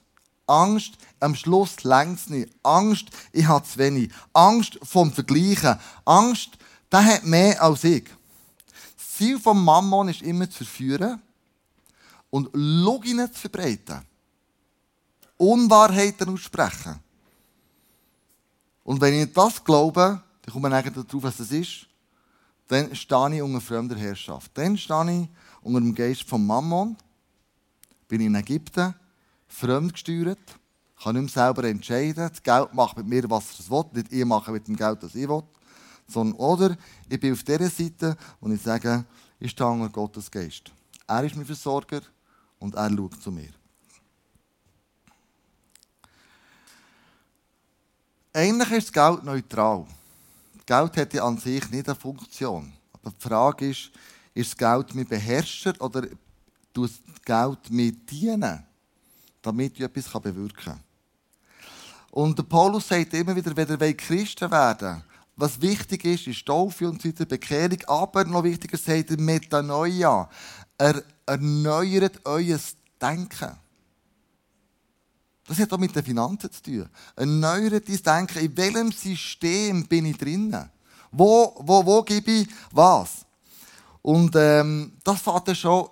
Angst, 0.53 0.93
am 1.19 1.35
Schluss 1.35 1.83
längst 1.83 2.29
nicht. 2.29 2.53
Angst, 2.63 3.07
ich 3.31 3.45
habe 3.45 3.65
zu 3.65 3.77
wenig. 3.77 4.11
Angst 4.33 4.79
vom 4.83 5.11
Vergleichen. 5.11 5.79
Angst, 6.05 6.51
der 6.91 7.05
hat 7.05 7.25
mehr 7.25 7.61
als 7.61 7.83
ich. 7.83 8.05
Das 8.97 9.17
Ziel 9.17 9.39
des 9.39 9.53
Mammon 9.53 10.09
ist 10.09 10.21
immer 10.21 10.49
zu 10.49 10.57
verführen 10.57 11.21
und 12.29 12.49
Loginen 12.53 13.31
zu 13.31 13.39
verbreiten. 13.39 14.01
Unwahrheiten 15.37 16.29
aussprechen. 16.29 16.99
Und 18.83 18.99
wenn 19.01 19.13
ich 19.21 19.33
das 19.33 19.63
glaube, 19.63 20.21
dann 20.41 20.51
kommen 20.51 20.65
wir 20.65 20.69
nachher 20.69 20.91
darauf, 20.91 21.23
was 21.23 21.37
das 21.37 21.51
ist 21.51 21.87
dann 22.67 22.95
stehe 22.95 23.35
ich 23.35 23.41
unter 23.41 23.61
fremder 23.61 23.95
Herrschaft. 23.95 24.51
Dann 24.55 24.77
stehe 24.77 25.21
ich 25.21 25.29
unter 25.61 25.79
dem 25.79 25.93
Geist 25.93 26.23
von 26.23 26.45
Mammon, 26.45 26.95
bin 28.07 28.21
in 28.21 28.35
Ägypten, 28.35 28.95
fremdgesteuert, 29.53 30.59
kann 31.01 31.15
nicht 31.15 31.35
mehr 31.35 31.45
selber 31.45 31.63
entscheiden. 31.65 32.29
Das 32.29 32.41
Geld 32.41 32.73
macht 32.73 32.97
mit 32.97 33.07
mir, 33.07 33.29
was 33.29 33.59
es 33.59 33.69
will, 33.69 33.85
nicht 33.93 34.11
ich 34.11 34.25
mache 34.25 34.51
mit 34.51 34.67
dem 34.67 34.75
Geld, 34.75 35.01
was 35.01 35.15
ich 35.15 35.27
will. 35.27 35.43
Sondern, 36.07 36.37
oder 36.37 36.77
ich 37.09 37.19
bin 37.19 37.33
auf 37.33 37.43
dieser 37.43 37.69
Seite 37.69 38.17
und 38.39 38.53
ich 38.53 38.61
sage, 38.61 39.05
ich 39.39 39.51
stehe 39.51 39.69
unter 39.69 39.89
Gottes 39.89 40.29
Geist. 40.29 40.71
Er 41.07 41.23
ist 41.23 41.35
mein 41.35 41.45
Versorger 41.45 42.01
und 42.59 42.75
er 42.75 42.89
schaut 42.89 43.21
zu 43.21 43.31
mir. 43.31 43.49
Eigentlich 48.33 48.71
ist 48.71 48.87
das 48.87 48.93
Geld 48.93 49.23
neutral. 49.23 49.85
Geld 50.65 50.97
hat 50.97 51.13
ja 51.13 51.25
an 51.25 51.37
sich 51.37 51.69
nicht 51.69 51.87
eine 51.87 51.95
Funktion. 51.95 52.73
Aber 52.93 53.11
die 53.11 53.21
Frage 53.21 53.69
ist, 53.69 53.91
ist 54.33 54.51
das 54.51 54.57
Geld 54.57 54.95
mir 54.95 55.05
Beherrscher 55.05 55.73
oder 55.79 56.07
tut 56.73 56.89
das 56.89 57.01
Geld 57.23 57.69
mir 57.69 57.91
dienen, 57.91 58.65
damit 59.43 59.75
ich 59.75 59.81
etwas 59.81 60.09
bewirken 60.21 60.63
kann? 60.63 60.79
Und 62.09 62.37
der 62.37 62.43
Paulus 62.43 62.87
sagt 62.87 63.13
immer 63.13 63.35
wieder, 63.35 63.55
wenn 63.55 63.69
ihr 63.69 63.97
Christen 63.97 64.49
werden 64.49 65.03
was 65.35 65.59
wichtig 65.61 66.05
ist, 66.05 66.27
ist 66.27 66.45
Taufe 66.45 66.87
und 66.87 67.01
so 67.01 67.09
weiter, 67.09 67.25
Bekehrung, 67.25 67.79
aber 67.87 68.23
noch 68.25 68.43
wichtiger 68.43 68.77
sagt 68.77 69.11
er 69.11 69.19
Metanoia. 69.19 70.29
Er 70.77 71.03
erneuert 71.25 72.19
euer 72.25 72.59
Denken. 73.01 73.57
Das 75.45 75.59
hat 75.59 75.73
auch 75.73 75.77
mit 75.77 75.95
den 75.95 76.03
Finanzen 76.03 76.51
zu 76.51 76.61
tun. 76.61 76.89
Ein 77.15 77.39
neueres 77.39 78.01
Denken, 78.01 78.39
in 78.39 78.55
welchem 78.55 78.91
System 78.91 79.85
bin 79.87 80.05
ich 80.05 80.17
drinnen? 80.17 80.69
Wo, 81.11 81.55
wo, 81.59 81.85
wo 81.85 82.01
gebe 82.03 82.31
ich 82.31 82.47
was? 82.71 83.25
Und 84.01 84.35
ähm, 84.35 84.93
das 85.03 85.21
fängt 85.21 85.47
ja 85.47 85.55
schon 85.55 85.89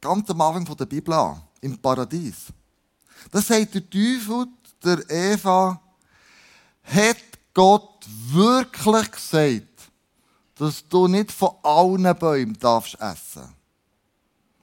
ganz 0.00 0.28
am 0.30 0.40
Anfang 0.40 0.76
der 0.76 0.86
Bibel 0.86 1.14
an, 1.14 1.42
im 1.60 1.78
Paradies. 1.78 2.46
Das 3.30 3.46
sagt 3.46 3.74
der 3.74 3.88
Teufel, 3.88 4.46
der 4.82 5.10
Eva, 5.10 5.80
hat 6.82 7.16
Gott 7.54 8.06
wirklich 8.28 9.10
gesagt, 9.10 9.90
dass 10.54 10.86
du 10.88 11.08
nicht 11.08 11.32
von 11.32 11.50
allen 11.62 12.18
Bäumen 12.18 12.58
darfst 12.58 12.94
essen. 13.00 13.54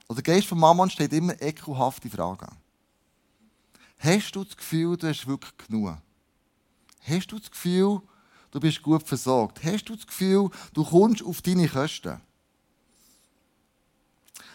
Also 0.08 0.20
der 0.20 0.34
Geist 0.34 0.46
von 0.46 0.58
Mammon 0.58 0.90
steht 0.90 1.12
immer 1.12 1.40
ekelhafte 1.40 2.10
Fragen. 2.10 2.56
Hast 3.98 4.32
du 4.32 4.44
das 4.44 4.56
Gefühl, 4.56 4.96
du 4.96 5.08
hast 5.08 5.26
wirklich 5.26 5.56
genug? 5.56 5.96
Hast 7.00 7.32
du 7.32 7.38
das 7.38 7.50
Gefühl, 7.50 8.00
du 8.50 8.60
bist 8.60 8.82
gut 8.82 9.02
versorgt? 9.02 9.62
Hast 9.64 9.84
du 9.84 9.96
das 9.96 10.06
Gefühl, 10.06 10.50
du 10.72 10.84
kommst 10.84 11.22
auf 11.22 11.40
deine 11.42 11.68
Kosten? 11.68 12.20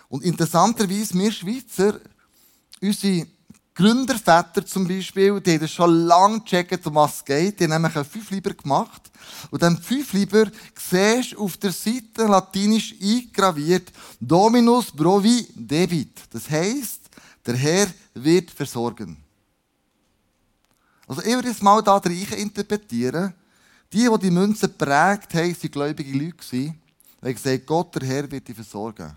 Und 0.08 0.24
interessanterweise, 0.24 1.14
wir 1.14 1.32
Schweizer, 1.32 2.00
unsere 2.82 3.28
Gründerväter 3.80 4.66
zum 4.66 4.86
Beispiel, 4.86 5.40
die 5.40 5.58
haben 5.58 5.68
schon 5.70 6.06
lange 6.06 6.42
gecheckt, 6.42 6.86
um 6.86 6.96
was 6.96 7.16
es 7.16 7.24
geht. 7.24 7.62
Die 7.62 7.64
haben 7.64 7.72
nämlich 7.72 7.96
einen 7.96 8.04
Fünfliber 8.04 8.54
gemacht. 8.54 9.10
Und 9.52 9.64
dann 9.64 9.82
Fünfliber 9.82 10.52
siehst 10.76 11.32
du 11.32 11.40
auf 11.40 11.56
der 11.56 11.72
Seite 11.72 12.26
latinisch 12.26 12.94
eingraviert 13.02 13.90
Dominus 14.20 14.92
provi 14.92 15.48
debit. 15.56 16.24
Das 16.30 16.50
heisst, 16.50 17.04
der 17.46 17.56
Herr 17.56 17.88
wird 18.16 18.52
versorgen. 18.52 19.16
Also 21.08 21.22
ich 21.22 21.34
würde 21.34 21.48
jetzt 21.48 21.64
mal 21.64 21.82
da 21.82 21.96
rein 21.96 22.28
interpretieren. 22.38 23.34
Die, 23.94 24.10
die 24.10 24.20
die 24.20 24.32
Münze 24.32 24.68
prägt 24.68 25.34
haben, 25.34 25.56
waren 25.56 25.72
gläubige 25.72 26.18
Leute. 26.18 26.76
Die 27.24 27.34
gesagt, 27.34 27.66
Gott, 27.66 27.96
der 27.96 28.06
Herr, 28.06 28.30
wird 28.30 28.46
dich 28.46 28.56
versorgen. 28.56 29.16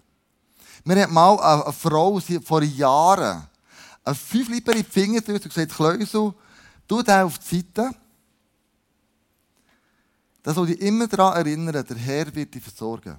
Mir 0.85 1.03
hat 1.03 1.11
mal 1.11 1.37
eine 1.41 1.73
Frau 1.73 2.21
vor 2.45 2.63
Jahren 2.63 3.49
ein 4.05 4.15
Fünfliber 4.15 4.73
in 4.73 4.83
die 4.83 4.91
Finger 4.91 5.21
gedrückt 5.21 5.45
und 5.45 5.55
gesagt, 5.55 5.73
Kleusel, 5.73 6.35
tu 6.89 7.03
den 7.03 7.23
auf 7.23 7.39
die 7.39 7.57
Seite. 7.57 7.95
Da 10.43 10.53
soll 10.53 10.67
dich 10.67 10.81
immer 10.81 11.07
daran 11.07 11.37
erinnern, 11.37 11.85
der 11.87 11.97
Herr 11.97 12.35
wird 12.35 12.55
dich 12.55 12.63
versorgen. 12.63 13.17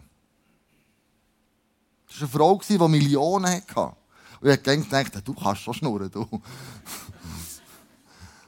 Das 2.08 2.22
war 2.22 2.22
eine 2.22 2.62
Frau, 2.62 2.62
die 2.68 2.78
Millionen 2.90 3.50
hatte. 3.50 3.96
Und 4.42 4.50
ich 4.50 4.52
habe 4.52 4.78
gedacht, 4.78 5.28
du 5.28 5.34
kannst 5.34 5.62
schon 5.62 5.74
schnurren, 5.74 6.12
du. 6.12 6.28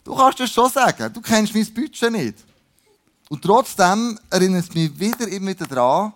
Du 0.04 0.14
kannst 0.14 0.40
das 0.40 0.52
schon 0.52 0.70
sagen, 0.70 1.12
du 1.12 1.20
kennst 1.20 1.56
mein 1.56 1.74
Budget 1.74 2.12
nicht. 2.12 2.44
Und 3.28 3.42
trotzdem 3.42 4.20
erinnert 4.30 4.66
es 4.66 4.76
mich 4.76 5.00
wieder 5.00 5.28
immer 5.28 5.48
wieder 5.48 5.66
daran, 5.66 6.14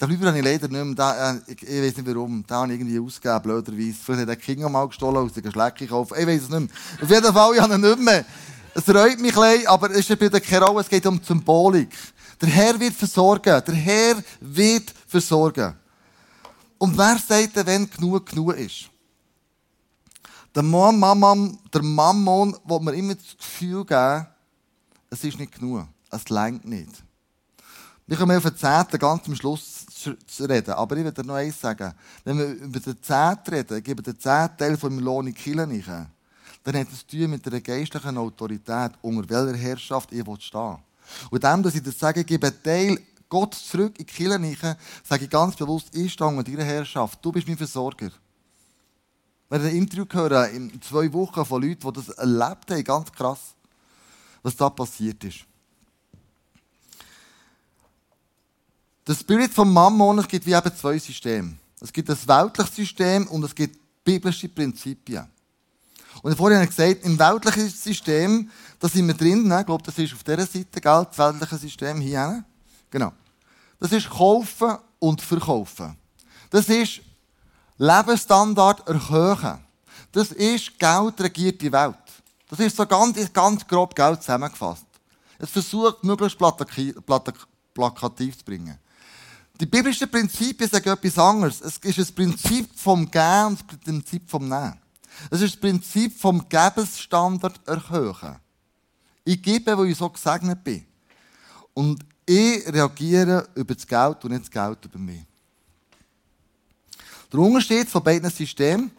den 0.00 0.08
Flüber 0.08 0.28
habe 0.28 0.38
ich 0.38 0.44
leider 0.44 0.68
nicht 0.68 0.84
mehr, 0.84 0.94
da, 0.94 1.32
äh, 1.32 1.40
ich, 1.46 1.62
ich 1.62 1.82
weiß 1.82 1.96
nicht 1.96 2.06
warum, 2.06 2.42
da 2.46 2.62
habe 2.62 2.72
ich 2.72 2.80
irgendwie 2.80 2.98
ausgegeben, 2.98 3.42
blöderweise. 3.42 3.98
Vielleicht 4.02 4.20
hat 4.22 4.28
der 4.28 4.36
King 4.36 4.72
mal 4.72 4.86
gestohlen, 4.86 5.18
aus 5.18 5.32
der 5.34 5.42
Geschlecke 5.42 5.84
gekauft, 5.84 6.12
ich 6.18 6.26
weiß 6.26 6.42
es 6.42 6.48
nicht 6.48 6.60
mehr. 6.60 6.68
Auf 7.02 7.10
jeden 7.10 7.32
Fall, 7.34 7.54
ich 7.54 7.60
habe 7.60 7.74
ihn 7.74 7.80
nicht 7.80 7.98
mehr. 7.98 8.24
Es 8.74 8.88
reut 8.88 9.18
mich 9.18 9.36
ein 9.36 9.66
aber 9.66 9.90
es 9.90 10.06
spielt 10.06 10.42
keine 10.42 10.64
Rolle, 10.64 10.80
es 10.80 10.88
geht 10.88 11.04
um 11.04 11.20
Symbolik. 11.22 11.90
Der 12.40 12.48
Herr 12.48 12.80
wird 12.80 12.94
versorgen, 12.94 13.62
der 13.66 13.74
Herr 13.74 14.16
wird 14.40 14.94
versorgen. 15.06 15.74
Und 16.78 16.96
wer 16.96 17.18
sagt 17.18 17.56
denn, 17.56 17.66
wenn 17.66 17.90
genug 17.90 18.24
genug 18.24 18.56
ist? 18.56 18.88
Der 20.54 20.62
Mammon, 20.62 21.58
der 21.72 21.82
Mammon 21.82 22.56
will 22.64 22.80
mir 22.80 22.94
immer 22.94 23.14
das 23.14 23.36
Gefühl 23.36 23.84
geben, 23.84 24.26
es 25.10 25.24
ist 25.24 25.38
nicht 25.38 25.52
genug. 25.52 25.86
Es 26.10 26.28
längt 26.30 26.64
nicht. 26.64 27.04
Wir 28.06 28.16
kommen 28.16 28.36
auf 28.36 28.42
den 28.42 28.56
Zehnten 28.56 28.98
ganz 28.98 29.28
am 29.28 29.36
Schluss 29.36 29.79
zu 30.26 30.44
reden. 30.44 30.72
Aber 30.72 30.96
ich 30.96 31.04
will 31.04 31.12
dir 31.12 31.24
noch 31.24 31.34
eins 31.34 31.60
sagen. 31.60 31.92
Wenn 32.24 32.38
wir 32.38 32.46
über 32.46 32.80
den 32.80 33.02
Zehnten 33.02 33.54
reden, 33.54 33.78
ich 33.78 33.84
gebe 33.84 34.02
den 34.02 34.18
Zehnteil 34.18 34.76
von 34.76 34.94
meinem 34.94 35.04
Lohn 35.04 35.26
in 35.26 35.34
die 35.34 35.40
Kirche 35.40 36.08
dann 36.62 36.76
hat 36.76 36.88
es 36.92 37.06
zu 37.06 37.16
mit 37.16 37.46
einer 37.46 37.60
geistlichen 37.60 38.18
Autorität, 38.18 38.92
unter 39.00 39.28
welcher 39.28 39.56
Herrschaft 39.56 40.12
ich 40.12 40.24
stehen 40.44 40.76
Und 41.30 41.42
dem, 41.42 41.62
dass 41.62 41.74
ich 41.74 41.82
das 41.82 41.98
sage, 41.98 42.24
gebe 42.24 42.48
einen 42.48 42.62
Teil 42.62 43.00
Gott 43.28 43.54
zurück 43.54 43.98
in 43.98 44.06
die 44.06 44.12
Kirche, 44.12 44.76
sage 45.02 45.24
ich 45.24 45.30
ganz 45.30 45.56
bewusst, 45.56 45.94
ich 45.94 46.12
stehe 46.12 46.28
unter 46.28 46.42
deiner 46.42 46.64
Herrschaft. 46.64 47.24
Du 47.24 47.32
bist 47.32 47.46
mein 47.46 47.56
Versorger. 47.56 48.10
Wenn 49.48 49.62
ich 49.62 49.70
ein 49.70 49.76
Interview 49.76 50.04
höre, 50.10 50.48
in 50.48 50.80
zwei 50.82 51.12
Wochen 51.12 51.44
von 51.44 51.62
Leuten, 51.62 51.80
die 51.80 51.92
das 51.92 52.08
erlebt 52.10 52.70
haben, 52.70 52.84
ganz 52.84 53.12
krass, 53.12 53.54
was 54.42 54.56
da 54.56 54.68
passiert 54.68 55.22
ist. 55.24 55.46
Der 59.06 59.14
Spirit 59.14 59.52
vom 59.52 59.72
Mammon, 59.72 60.18
es 60.18 60.28
gibt 60.28 60.46
wie 60.46 60.52
eben 60.52 60.76
zwei 60.76 60.98
Systeme. 60.98 61.54
Es 61.80 61.92
gibt 61.92 62.08
das 62.08 62.26
weltliche 62.28 62.72
System 62.72 63.26
und 63.28 63.42
es 63.44 63.54
gibt 63.54 63.78
biblische 64.04 64.48
Prinzipien. 64.48 65.26
Und 66.22 66.36
vorhin 66.36 66.58
habe 66.58 66.68
ich 66.68 66.76
gesagt, 66.76 67.04
im 67.04 67.18
weltlichen 67.18 67.70
System, 67.70 68.50
da 68.78 68.88
sind 68.88 69.06
wir 69.06 69.14
drin, 69.14 69.48
ne? 69.48 69.60
ich 69.60 69.66
glaube, 69.66 69.82
das 69.82 69.98
ist 69.98 70.12
auf 70.12 70.22
dieser 70.22 70.46
Seite, 70.46 70.80
gell? 70.80 71.06
das 71.08 71.18
weltliche 71.18 71.56
System 71.56 72.00
hier. 72.00 72.44
Genau. 72.90 73.12
Das 73.78 73.92
ist 73.92 74.10
kaufen 74.10 74.76
und 74.98 75.22
verkaufen. 75.22 75.96
Das 76.50 76.68
ist 76.68 77.00
Lebensstandard 77.78 78.86
erhöhen. 78.86 79.60
Das 80.12 80.32
ist 80.32 80.78
Geld 80.78 81.20
regiert 81.20 81.62
die 81.62 81.72
Welt. 81.72 81.94
Das 82.48 82.58
ist 82.58 82.76
so 82.76 82.84
ganz, 82.84 83.32
ganz 83.32 83.66
grob 83.66 83.94
Geld 83.94 84.20
zusammengefasst. 84.20 84.84
Es 85.38 85.50
versucht, 85.50 86.04
möglichst 86.04 86.36
plakativ 86.36 88.38
zu 88.38 88.44
bringen. 88.44 88.76
Die 89.60 89.66
biblischen 89.66 90.10
Prinzipien 90.10 90.70
sagen 90.70 90.88
etwas 90.88 91.18
anderes. 91.18 91.60
Es 91.60 91.76
ist 91.76 91.98
das 91.98 92.10
Prinzip 92.10 92.70
vom 92.74 93.10
Gehen 93.10 93.46
und 93.48 93.60
das 93.60 93.78
Prinzip 93.78 94.30
vom 94.30 94.48
Nehmen. 94.48 94.80
Es 95.30 95.42
ist 95.42 95.54
das 95.54 95.60
Prinzip 95.60 96.18
vom 96.18 96.48
Gebensstandard 96.48 97.60
erhöhen. 97.68 98.36
Ich 99.22 99.42
gebe, 99.42 99.76
wo 99.76 99.84
ich 99.84 99.98
so 99.98 100.08
gesegnet 100.08 100.64
bin. 100.64 100.86
Und 101.74 102.02
ich 102.24 102.66
reagiere 102.72 103.46
über 103.54 103.74
das 103.74 103.86
Geld 103.86 104.24
und 104.24 104.30
nicht 104.30 104.44
das 104.44 104.50
Geld 104.50 104.82
über 104.86 104.98
mich. 104.98 105.26
Der 107.30 107.40
Unterschied 107.40 107.86
von 107.88 108.02
beiden 108.02 108.30
Systemen 108.30 108.90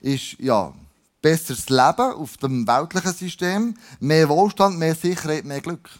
ist, 0.00 0.38
ja, 0.38 0.72
besseres 1.20 1.68
Leben 1.68 2.12
auf 2.12 2.36
dem 2.36 2.66
weltlichen 2.66 3.14
System, 3.14 3.74
mehr 3.98 4.28
Wohlstand, 4.28 4.78
mehr 4.78 4.94
Sicherheit, 4.94 5.44
mehr 5.44 5.60
Glück. 5.60 5.90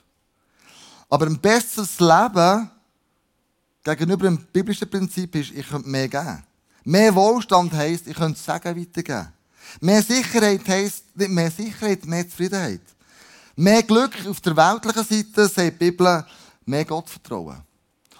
Aber 1.08 1.26
ein 1.26 1.40
besseres 1.40 1.98
Leben 1.98 2.70
gegenüber 3.84 4.24
dem 4.24 4.38
biblischen 4.38 4.88
Prinzip 4.88 5.34
ist, 5.34 5.52
ich 5.52 5.68
könnte 5.68 5.88
mehr 5.88 6.08
geben. 6.08 6.42
Mehr 6.84 7.14
Wohlstand 7.14 7.72
heisst, 7.72 8.06
ich 8.06 8.16
könnte 8.16 8.40
Sagen 8.40 8.76
weitergeben. 8.78 9.28
Mehr 9.80 10.02
Sicherheit 10.02 10.66
heisst, 10.68 11.04
nicht 11.16 11.30
mehr 11.30 11.50
Sicherheit, 11.50 12.04
mehr 12.04 12.28
Zufriedenheit. 12.28 12.80
Mehr 13.56 13.82
Glück 13.82 14.14
auf 14.28 14.40
der 14.40 14.56
weltlichen 14.56 15.04
Seite, 15.04 15.48
sagt 15.48 15.80
die 15.80 15.90
Bibel, 15.90 16.24
mehr 16.64 16.84
Gottvertrauen. 16.84 17.62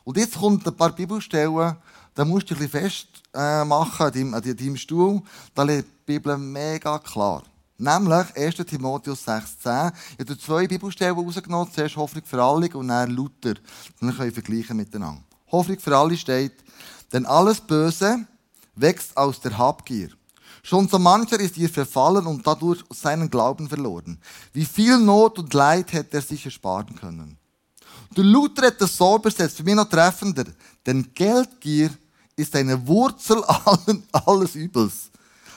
Und 0.05 0.17
jetzt 0.17 0.39
kommt 0.39 0.67
ein 0.67 0.77
paar 0.77 0.95
Bibelstellen, 0.95 1.77
da 2.15 2.25
musst 2.25 2.51
du 2.51 2.55
dich 2.55 2.65
ein 2.65 2.71
bisschen 2.71 2.81
fest 2.83 3.09
äh, 3.33 3.39
an 3.39 3.69
deinem, 4.13 4.35
an 4.35 4.43
deinem 4.43 4.77
Stuhl. 4.77 5.23
Da 5.55 5.63
liegt 5.63 5.89
die 5.89 6.13
Bibel 6.13 6.37
mega 6.37 6.99
klar. 6.99 7.43
Nämlich 7.79 8.37
1. 8.37 8.57
Timotheus 8.67 9.27
6,10. 9.27 9.93
Ich 10.19 10.29
habe 10.29 10.39
zwei 10.39 10.67
Bibelstellen 10.67 11.17
rausgenommen. 11.17 11.73
Zuerst 11.73 11.97
Hoffnung 11.97 12.25
für 12.25 12.43
alle 12.43 12.69
und 12.69 12.89
dann 12.89 13.11
Luther. 13.11 13.55
Dann 14.01 14.15
können 14.15 14.19
wir 14.19 14.33
vergleichen 14.33 14.77
miteinander. 14.77 15.23
Hoffnung 15.53 15.79
für 15.79 15.97
alle 15.97 16.17
steht, 16.17 16.55
denn 17.13 17.27
alles 17.27 17.61
Böse 17.61 18.27
wächst 18.75 19.17
aus 19.17 19.41
der 19.41 19.57
Habgier. 19.57 20.09
Schon 20.63 20.89
so 20.89 20.99
mancher 20.99 21.39
ist 21.41 21.59
ihr 21.59 21.69
verfallen 21.69 22.27
und 22.27 22.47
dadurch 22.47 22.83
seinen 22.91 23.29
Glauben 23.29 23.69
verloren. 23.69 24.19
Wie 24.53 24.65
viel 24.65 24.99
Not 24.99 25.39
und 25.39 25.53
Leid 25.53 25.93
hätte 25.93 26.19
er 26.19 26.23
sich 26.23 26.45
ersparen 26.45 26.95
können. 26.97 27.37
Der 28.17 28.25
Luther 28.25 28.67
hat 28.67 28.81
das 28.81 28.97
so 28.97 29.17
übersetzt, 29.17 29.57
für 29.57 29.65
mich 29.65 29.75
noch 29.75 29.89
treffender. 29.89 30.45
Denn 30.87 31.13
Geldgier 31.15 31.91
ist 32.37 32.55
eine 32.55 32.87
Wurzel 32.87 33.43
allen, 33.45 34.05
alles 34.13 34.55
Übels. 34.55 35.11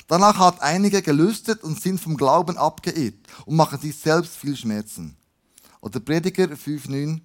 Danach 0.08 0.38
hat 0.38 0.62
einige 0.62 1.02
gelüstet 1.02 1.64
und 1.64 1.82
sind 1.82 2.00
vom 2.00 2.16
Glauben 2.16 2.58
abgeirrt 2.58 3.16
und 3.46 3.56
machen 3.56 3.80
sich 3.80 3.96
selbst 3.96 4.36
viel 4.36 4.56
Schmerzen. 4.56 5.16
Oder 5.82 6.00
Prediger 6.00 6.46
5,9 6.46 7.22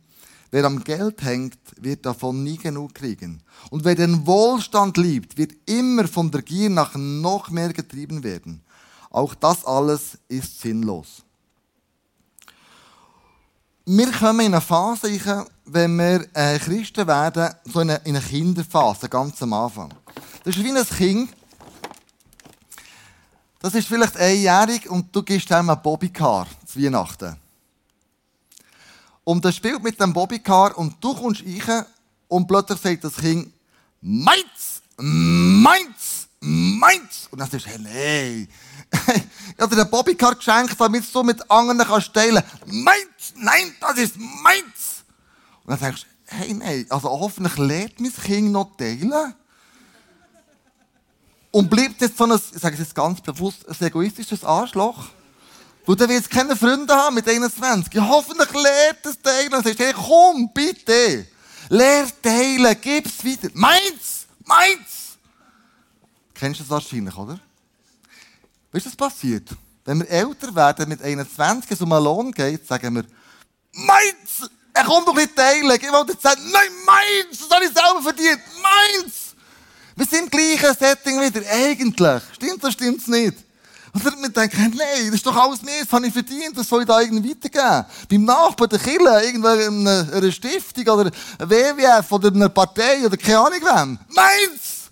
Wer 0.51 0.65
am 0.65 0.83
Geld 0.83 1.23
hängt, 1.23 1.59
wird 1.77 2.05
davon 2.05 2.43
nie 2.43 2.57
genug 2.57 2.95
kriegen. 2.95 3.41
Und 3.71 3.85
wer 3.85 3.95
den 3.95 4.27
Wohlstand 4.27 4.97
liebt, 4.97 5.39
wird 5.39 5.53
immer 5.67 6.09
von 6.09 6.31
der 6.31 6.43
Gier 6.43 6.69
nach 6.71 6.95
noch 6.97 7.51
mehr 7.51 7.73
getrieben 7.73 8.25
werden. 8.25 8.63
Auch 9.11 9.35
das 9.35 9.65
alles 9.65 10.19
ist 10.29 10.61
sinnlos. 10.61 11.23
Wir 13.85 14.11
kommen 14.13 14.41
in 14.41 14.55
eine 14.55 14.61
Phase, 14.61 15.09
wenn 15.65 15.97
wir 15.97 16.27
äh, 16.35 16.59
Christen 16.59 17.07
werden, 17.07 17.55
so 17.65 17.81
in 17.81 17.91
eine, 17.91 18.21
Kinderphase, 18.21 19.09
ganz 19.09 19.43
am 19.43 19.53
Anfang. 19.53 19.93
Das 20.45 20.57
ist 20.57 20.65
wie 20.65 20.71
ein 20.71 20.87
Kind. 20.87 21.31
Das 23.61 23.75
ist 23.75 23.89
vielleicht 23.89 24.17
einjährig 24.17 24.89
und 24.89 25.15
du 25.15 25.23
gibst 25.23 25.51
ihm 25.51 25.71
ein 25.71 25.83
Bobbycar 25.83 26.47
zu 26.67 26.81
Weihnachten. 26.81 27.37
Und 29.31 29.45
er 29.45 29.53
spielt 29.53 29.81
mit 29.81 30.01
dem 30.01 30.13
Bobbycar 30.13 30.77
und 30.77 30.97
du 31.01 31.15
kommst 31.15 31.45
rein 31.47 31.87
und 32.27 32.49
plötzlich 32.49 32.81
sagt 32.81 33.05
das 33.05 33.15
Kind, 33.15 33.53
meins, 34.01 34.83
meins, 34.97 36.27
meins. 36.41 37.29
Und 37.31 37.39
dann 37.39 37.49
sagst 37.49 37.65
du, 37.65 37.71
hey, 37.71 37.79
nein. 37.79 38.49
ich 39.55 39.63
habe 39.63 39.77
dir 39.77 39.83
einen 39.83 39.91
Bobbycar 39.91 40.35
geschenkt, 40.35 40.75
damit 40.81 41.15
du 41.15 41.23
mit 41.23 41.49
anderen 41.49 41.89
kannst 41.89 42.13
teilen. 42.13 42.43
Meins, 42.67 43.35
nein, 43.37 43.73
das 43.81 43.99
ist 43.99 44.17
meins. 44.19 45.05
Und 45.65 45.71
dann 45.71 45.79
denkst 45.79 46.03
du, 46.03 46.37
hey, 46.37 46.53
nein, 46.53 46.87
also 46.89 47.09
hoffentlich 47.11 47.57
lernt 47.57 48.01
mein 48.01 48.13
Kind 48.13 48.51
noch 48.51 48.77
teilen. 48.77 49.35
Und 51.53 51.71
bleibt 51.71 52.01
jetzt 52.01 52.19
so 52.19 52.25
ein, 52.25 52.33
ich 52.33 52.61
sage 52.61 52.75
es 52.75 52.81
jetzt 52.81 52.97
ganz 52.97 53.21
bewusst, 53.21 53.65
ein 53.69 53.87
egoistisches 53.87 54.43
Arschloch. 54.43 55.07
Weil 55.87 55.97
dann 55.97 56.09
wird 56.09 56.31
keine 56.31 56.57
Freunde 56.57 56.95
haben 56.95 57.15
mit 57.15 57.29
21. 57.29 57.93
Ja, 57.95 58.07
hoffentlich 58.07 58.53
lernt 58.53 59.05
es 59.05 59.21
teilen. 59.21 59.51
Dann 59.51 59.63
sagst 59.63 59.79
hey, 59.79 59.93
komm, 59.95 60.51
bitte. 60.53 61.27
Lehr 61.69 62.07
teilen, 62.23 62.81
gib's 62.81 63.25
weiter. 63.25 63.49
Meins! 63.55 64.27
Meins! 64.45 65.19
Kennst 66.35 66.61
du 66.61 66.65
das 66.65 66.71
wahrscheinlich, 66.71 67.17
oder? 67.17 67.39
Weißt 68.73 68.87
du, 68.87 68.91
was 68.91 68.97
passiert? 68.97 69.49
Wenn 69.85 70.01
wir 70.01 70.09
älter 70.09 70.55
werden, 70.55 70.89
mit 70.89 71.03
21, 71.03 71.71
es 71.71 71.81
um 71.81 71.93
einen 71.93 72.05
Lohn 72.05 72.33
geht, 72.33 72.67
sagen 72.67 72.95
wir, 72.95 73.05
meins! 73.73 74.51
Er 74.73 74.85
kommt 74.85 75.09
doch 75.09 75.15
nicht 75.15 75.35
teilen. 75.35 75.71
Ich 75.71 75.93
wollte 75.93 76.13
jetzt 76.13 76.23
sagen, 76.23 76.41
nein, 76.51 76.71
meins! 76.85 77.39
Das 77.39 77.51
habe 77.51 77.65
ich 77.65 77.73
selber 77.73 78.03
verdient. 78.03 78.41
Meins! 78.63 79.35
Wir 79.97 80.07
sind 80.07 80.25
im 80.25 80.31
gleichen 80.31 80.77
Setting 80.77 81.21
wieder. 81.21 81.49
Eigentlich. 81.51 82.23
Stimmt 82.35 82.65
das, 82.65 82.73
stimmt's 82.73 83.07
nicht? 83.07 83.35
Und 83.93 84.05
dann 84.05 84.33
denken, 84.33 84.75
nein, 84.77 85.07
das 85.07 85.17
ist 85.17 85.27
doch 85.27 85.37
alles 85.37 85.63
mehr, 85.63 85.83
das 85.83 85.93
habe 85.93 86.07
ich 86.07 86.13
verdient, 86.13 86.57
das 86.57 86.69
soll 86.69 86.83
ich 86.83 86.87
da 86.87 87.01
irgendwie 87.01 87.31
weitergeben. 87.31 87.85
Beim 88.09 88.25
Nachbarn, 88.25 88.71
der 88.71 88.79
Kille, 88.79 89.25
irgendwo 89.25 89.49
in 89.49 89.87
einer 89.87 90.33
Stiftung 90.33 90.87
oder 90.89 91.11
WWF 91.39 92.13
oder 92.13 92.29
einer 92.29 92.49
Partei 92.49 93.05
oder 93.05 93.17
keine 93.17 93.39
Ahnung 93.39 93.61
wem. 93.61 93.99
Meins! 94.15 94.91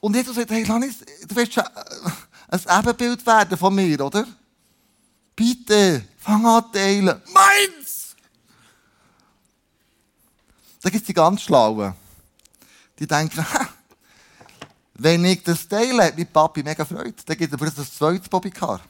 Und 0.00 0.14
Jesus 0.16 0.36
sagt, 0.36 0.50
hey, 0.50 0.64
Lanis, 0.64 0.98
du 1.26 1.36
willst 1.36 1.54
schon 1.54 1.64
äh, 1.64 2.56
ein 2.56 2.78
Ebenbild 2.78 3.26
werden 3.26 3.58
von 3.58 3.74
mir, 3.74 4.00
oder? 4.00 4.26
Bitte, 5.34 6.04
fang 6.18 6.46
an 6.46 6.64
teilen. 6.72 7.20
Meins! 7.32 8.14
Da 10.82 10.88
gibt 10.88 11.02
es 11.02 11.06
die 11.06 11.14
ganz 11.14 11.42
Schlauen 11.42 11.94
die 13.00 13.06
denken, 13.06 13.44
wenn 15.02 15.24
ich 15.24 15.42
das 15.42 15.66
teile, 15.66 16.04
hat 16.04 16.16
mein 16.18 16.26
Papi 16.26 16.62
mega 16.62 16.84
Freude. 16.84 17.14
Dann 17.24 17.36
gibt 17.38 17.52
er 17.52 17.58
für 17.58 17.70
das 17.70 17.94
zweite 17.94 18.28
Bobbycar. 18.28 18.80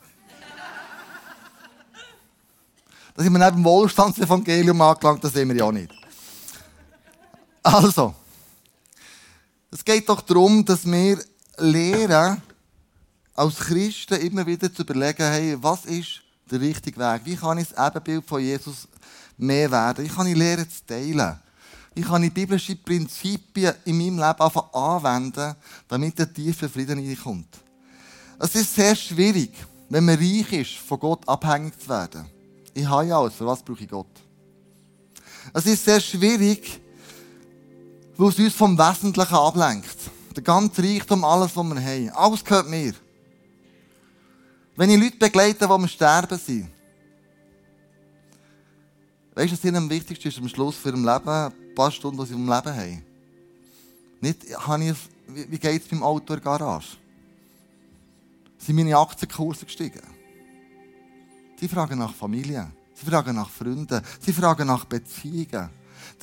Da 3.15 3.23
sind 3.23 3.33
wir 3.33 3.39
neben 3.39 3.57
dem 3.59 3.65
Wohlstandsevangelium 3.65 4.81
angelangt, 4.81 5.23
das 5.23 5.33
sehen 5.33 5.49
wir 5.49 5.57
ja 5.57 5.71
nicht. 5.71 5.93
Also, 7.63 8.15
es 9.71 9.85
geht 9.85 10.09
doch 10.09 10.21
darum, 10.23 10.65
dass 10.65 10.85
wir 10.85 11.23
lernen, 11.59 12.43
als 13.35 13.57
Christen 13.57 14.21
immer 14.21 14.47
wieder 14.47 14.73
zu 14.73 14.83
überlegen, 14.83 15.23
hey, 15.23 15.57
was 15.61 15.85
ist 15.85 16.23
der 16.51 16.61
richtige 16.61 16.99
Weg? 16.99 17.23
Wie 17.25 17.37
kann 17.37 17.59
ich 17.59 17.69
das 17.69 17.87
Ebenbild 17.87 18.27
von 18.27 18.41
Jesus 18.41 18.89
mehr 19.37 19.71
werden? 19.71 20.05
Wie 20.05 20.09
kann 20.09 20.27
ich 20.27 20.37
lernen 20.37 20.69
zu 20.69 20.85
teilen? 20.87 21.39
Ich 22.01 22.07
kann 22.07 22.23
die 22.23 22.31
biblischen 22.31 22.83
Prinzipien 22.83 23.75
in 23.85 23.99
meinem 23.99 24.17
Leben 24.17 24.61
anwenden, 24.73 25.55
damit 25.87 26.19
der 26.19 26.33
tiefe 26.33 26.67
Frieden 26.67 26.99
reinkommt. 26.99 27.59
Es 28.39 28.55
ist 28.55 28.75
sehr 28.75 28.97
schwierig, 28.97 29.51
wenn 29.91 30.07
man 30.07 30.17
reich 30.17 30.51
ist, 30.51 30.77
von 30.77 30.99
Gott 30.99 31.29
abhängig 31.29 31.79
zu 31.79 31.91
werden. 31.91 32.25
Ich 32.73 32.87
habe 32.87 33.05
ja 33.05 33.19
alles, 33.19 33.35
für 33.35 33.45
was 33.45 33.63
brauche 33.63 33.85
ich 33.85 33.91
Gott? 33.91 34.07
Es 35.53 35.67
ist 35.67 35.85
sehr 35.85 36.01
schwierig, 36.01 36.81
weil 38.17 38.31
es 38.31 38.39
uns 38.39 38.55
vom 38.55 38.79
Wesentlichen 38.79 39.35
ablenkt. 39.35 39.99
Der 40.35 40.43
ganze 40.43 40.83
Reichtum, 40.83 41.23
alles, 41.23 41.55
was 41.55 41.67
wir 41.67 41.83
haben. 41.83 42.11
Alles 42.15 42.43
gehört 42.43 42.71
mir. 42.71 42.95
Wenn 44.75 44.89
ich 44.89 44.99
Leute 44.99 45.19
begleite, 45.19 45.67
die 45.67 45.71
am 45.71 45.87
Sterben 45.87 46.39
sind, 46.39 46.71
weißt 49.35 49.53
du, 49.53 49.57
was 49.59 49.65
ihnen 49.65 49.77
am 49.77 49.91
wichtigsten 49.91 50.29
ist 50.29 50.39
am 50.39 50.49
Schluss 50.49 50.77
für 50.77 50.89
ihr 50.89 50.97
Leben? 50.97 51.60
Paar 51.75 51.91
Stunden, 51.91 52.21
die 52.21 52.27
sie 52.27 52.35
im 52.35 52.49
Leben 52.49 52.77
haben. 52.77 53.03
Nicht, 54.21 54.67
habe 54.67 54.85
ich, 54.85 54.97
wie 55.27 55.59
geht 55.59 55.83
es 55.83 55.89
beim 55.89 56.03
Auto 56.03 56.35
in 56.35 56.41
der 56.41 56.59
Garage? 56.59 56.97
Sind 58.59 58.77
meine 58.77 58.97
Aktienkurse 58.97 59.65
gestiegen? 59.65 60.03
Sie 61.59 61.69
fragen 61.69 61.99
nach 61.99 62.15
Familie. 62.15 62.71
Sie 62.95 63.07
fragen 63.07 63.37
nach 63.37 63.49
Freunden. 63.49 64.03
Sie 64.21 64.33
fragen 64.33 64.67
nach 64.67 64.85
Beziehungen. 64.85 65.71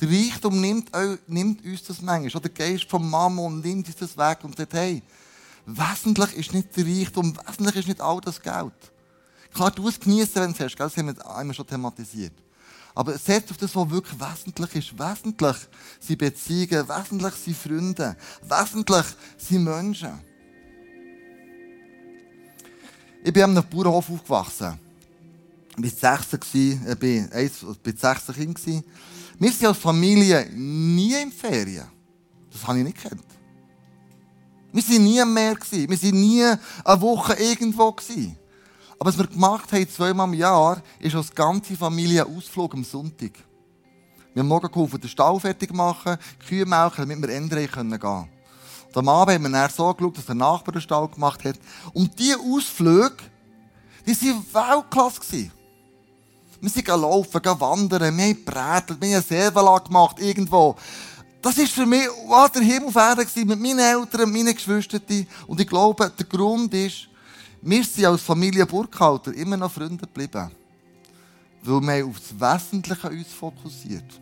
Der 0.00 0.08
Reichtum 0.08 0.60
nimmt, 0.60 0.90
nimmt 1.26 1.64
uns 1.64 1.82
das 1.84 2.00
manchmal. 2.00 2.40
Oder 2.40 2.48
der 2.48 2.50
Geist 2.50 2.88
vom 2.88 3.08
Mammon 3.08 3.60
nimmt 3.60 3.86
uns 3.86 3.96
das 3.96 4.16
weg 4.16 4.38
und 4.42 4.56
sagt, 4.56 4.74
hey, 4.74 5.02
wesentlich 5.66 6.34
ist 6.34 6.54
nicht 6.54 6.76
der 6.76 6.86
Reichtum, 6.86 7.36
wesentlich 7.46 7.76
ist 7.76 7.88
nicht 7.88 8.00
all 8.00 8.20
das 8.20 8.40
Geld. 8.40 8.72
Klar, 9.52 9.70
du 9.70 9.88
es 9.88 9.98
genießen, 9.98 10.34
wenn 10.36 10.52
du 10.52 10.56
es 10.56 10.60
hast, 10.60 10.76
das 10.76 10.96
haben 10.96 11.16
wir 11.16 11.36
einmal 11.36 11.54
schon 11.54 11.66
thematisiert. 11.66 12.32
Aber 12.98 13.16
setzt 13.16 13.52
auf 13.52 13.56
das, 13.56 13.76
was 13.76 13.90
wirklich 13.90 14.18
wesentlich 14.18 14.74
ist. 14.74 14.98
Wesentlich 14.98 15.56
sind 16.00 16.18
Beziehungen, 16.18 16.88
wesentlich 16.88 17.34
sind 17.34 17.56
Freunde, 17.56 18.16
wesentlich 18.42 19.06
sind 19.36 19.62
Menschen. 19.62 20.18
Ich 23.22 23.32
bin 23.32 23.44
an 23.44 23.56
einem 23.56 23.68
Bauernhof 23.70 24.10
aufgewachsen. 24.10 24.80
Ich 25.80 26.02
war 26.02 26.20
16, 26.20 26.86
ich 26.90 26.98
bin 26.98 27.30
16 27.30 28.34
Kind. 28.34 28.66
Wir 28.66 29.52
sind 29.52 29.66
als 29.68 29.78
Familie 29.78 30.50
nie 30.50 31.14
in 31.22 31.30
Ferien. 31.30 31.86
Das 32.50 32.66
habe 32.66 32.78
ich 32.78 32.84
nicht 32.84 33.00
gekannt. 33.00 33.22
Wir 34.72 34.82
waren 34.82 35.04
nie 35.04 35.24
mehr. 35.24 35.56
Wir 35.70 35.88
waren 35.88 36.20
nie 36.20 36.42
eine 36.42 37.00
Woche 37.00 37.34
irgendwo. 37.34 37.94
Aber 38.98 39.10
was 39.10 39.18
wir 39.18 39.26
gemacht 39.26 39.72
haben, 39.72 39.88
zweimal 39.88 40.26
im 40.26 40.34
Jahr, 40.34 40.82
ist 40.98 41.14
als 41.14 41.32
ganze 41.32 41.76
Familie 41.76 42.26
ein 42.26 42.36
Ausflug 42.36 42.74
am 42.74 42.82
Sonntag. 42.82 43.32
Wir 44.34 44.40
haben 44.40 44.48
morgen 44.48 44.70
geholfen, 44.70 45.00
den 45.00 45.08
Stall 45.08 45.38
fertig 45.40 45.72
machen, 45.72 46.16
Kühe 46.46 46.66
melken, 46.66 47.08
damit 47.08 47.22
wir 47.22 47.34
ändern 47.34 47.70
können 47.70 47.98
gehen. 47.98 48.28
Und 48.88 48.96
am 48.96 49.08
Abend 49.08 49.34
haben 49.34 49.42
wir 49.42 49.50
dann 49.50 49.70
so 49.70 49.92
geschaut, 49.94 50.18
dass 50.18 50.26
der 50.26 50.34
Nachbar 50.34 50.72
den 50.72 50.82
Stall 50.82 51.08
gemacht 51.08 51.44
hat. 51.44 51.56
Und 51.92 52.18
diese 52.18 52.38
Ausflüge, 52.38 53.16
die 54.06 54.34
waren 54.52 54.74
Weltklasse. 54.82 55.50
Wir 56.60 56.70
sind 56.70 56.88
laufen, 56.88 57.40
wandern, 57.44 58.16
wir 58.16 58.24
haben 58.24 58.44
gebrätelt, 58.44 59.00
wir 59.00 59.16
haben 59.16 59.24
Servala 59.24 59.78
gemacht, 59.78 60.18
irgendwo. 60.18 60.74
Das 61.40 61.56
war 61.56 61.66
für 61.66 61.86
mich 61.86 62.08
was 62.26 62.50
der 62.50 62.62
Himmel 62.62 62.88
auf 62.88 62.96
Erde 62.96 63.26
mit 63.44 63.60
meinen 63.60 63.78
Eltern, 63.78 64.32
meinen 64.32 64.54
Geschwistern. 64.54 65.26
Und 65.46 65.60
ich 65.60 65.68
glaube, 65.68 66.10
der 66.10 66.26
Grund 66.26 66.74
ist, 66.74 67.07
wir 67.60 67.84
sind 67.84 68.04
als 68.04 68.22
Familie 68.22 68.66
Burkhalter 68.66 69.32
immer 69.34 69.56
noch 69.56 69.72
Freunde 69.72 70.06
geblieben. 70.06 70.50
Weil 71.62 71.80
wir 71.80 72.06
auf 72.06 72.20
das 72.20 72.40
Wesentliche 72.40 73.10
uns 73.10 73.32
fokussiert. 73.32 74.20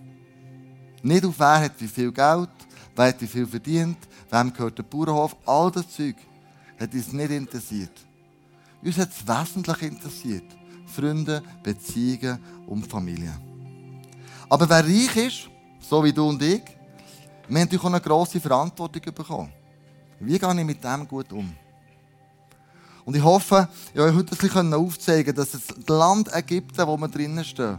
Nicht 1.02 1.24
auf 1.24 1.38
wer 1.38 1.60
hat 1.60 1.72
wie 1.78 1.88
viel 1.88 2.10
Geld, 2.10 2.48
wer 2.94 3.08
hat 3.08 3.20
wie 3.20 3.26
viel 3.26 3.46
verdient, 3.46 3.98
wem 4.30 4.52
gehört 4.52 4.78
der 4.78 4.82
Bauernhof. 4.82 5.36
All 5.44 5.70
das 5.70 5.88
Zeug 5.90 6.16
hat 6.80 6.94
uns 6.94 7.12
nicht 7.12 7.30
interessiert. 7.30 7.92
Uns 8.82 8.96
hat 8.98 9.10
das 9.10 9.26
Wesentliche 9.26 9.86
interessiert. 9.86 10.56
Freunde, 10.86 11.42
Beziehungen 11.62 12.38
und 12.66 12.86
Familie. 12.86 13.34
Aber 14.48 14.68
wer 14.68 14.84
reich 14.84 15.16
ist, 15.16 15.50
so 15.80 16.02
wie 16.02 16.12
du 16.12 16.28
und 16.28 16.42
ich, 16.42 16.62
wir 17.48 17.60
haben 17.60 17.64
natürlich 17.64 17.84
auch 17.84 17.88
eine 17.88 18.00
grosse 18.00 18.40
Verantwortung 18.40 19.14
bekommen. 19.14 19.52
Wie 20.20 20.38
gehe 20.38 20.58
ich 20.58 20.64
mit 20.64 20.82
dem 20.82 21.06
gut 21.06 21.32
um? 21.32 21.52
Und 23.06 23.14
ich 23.14 23.22
hoffe, 23.22 23.68
ich 23.94 24.00
euch 24.00 24.14
heute 24.14 24.32
ein 24.32 24.38
bisschen 24.38 24.74
aufzeigen 24.74 25.32
dass 25.32 25.52
das 25.52 25.62
Land 25.86 26.28
Ägypten, 26.34 26.86
wo 26.88 26.96
wir 26.96 27.06
drinnen 27.06 27.44
stehen, 27.44 27.78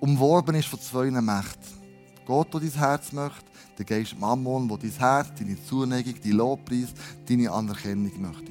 umworben 0.00 0.56
ist 0.56 0.66
von 0.66 0.80
zwei 0.80 1.08
Mächten. 1.08 1.80
Gott, 2.26 2.52
der 2.52 2.60
dein 2.60 2.72
Herz 2.72 3.12
möchte, 3.12 3.44
der 3.78 3.84
Geist 3.84 4.18
Mammon, 4.18 4.66
der 4.66 4.78
dein 4.78 4.90
Herz, 4.90 5.28
deine 5.38 5.64
Zuneigung, 5.64 6.14
dein 6.20 6.32
Lobpreis, 6.32 6.88
deine 7.28 7.48
Anerkennung 7.48 8.10
möchte. 8.20 8.50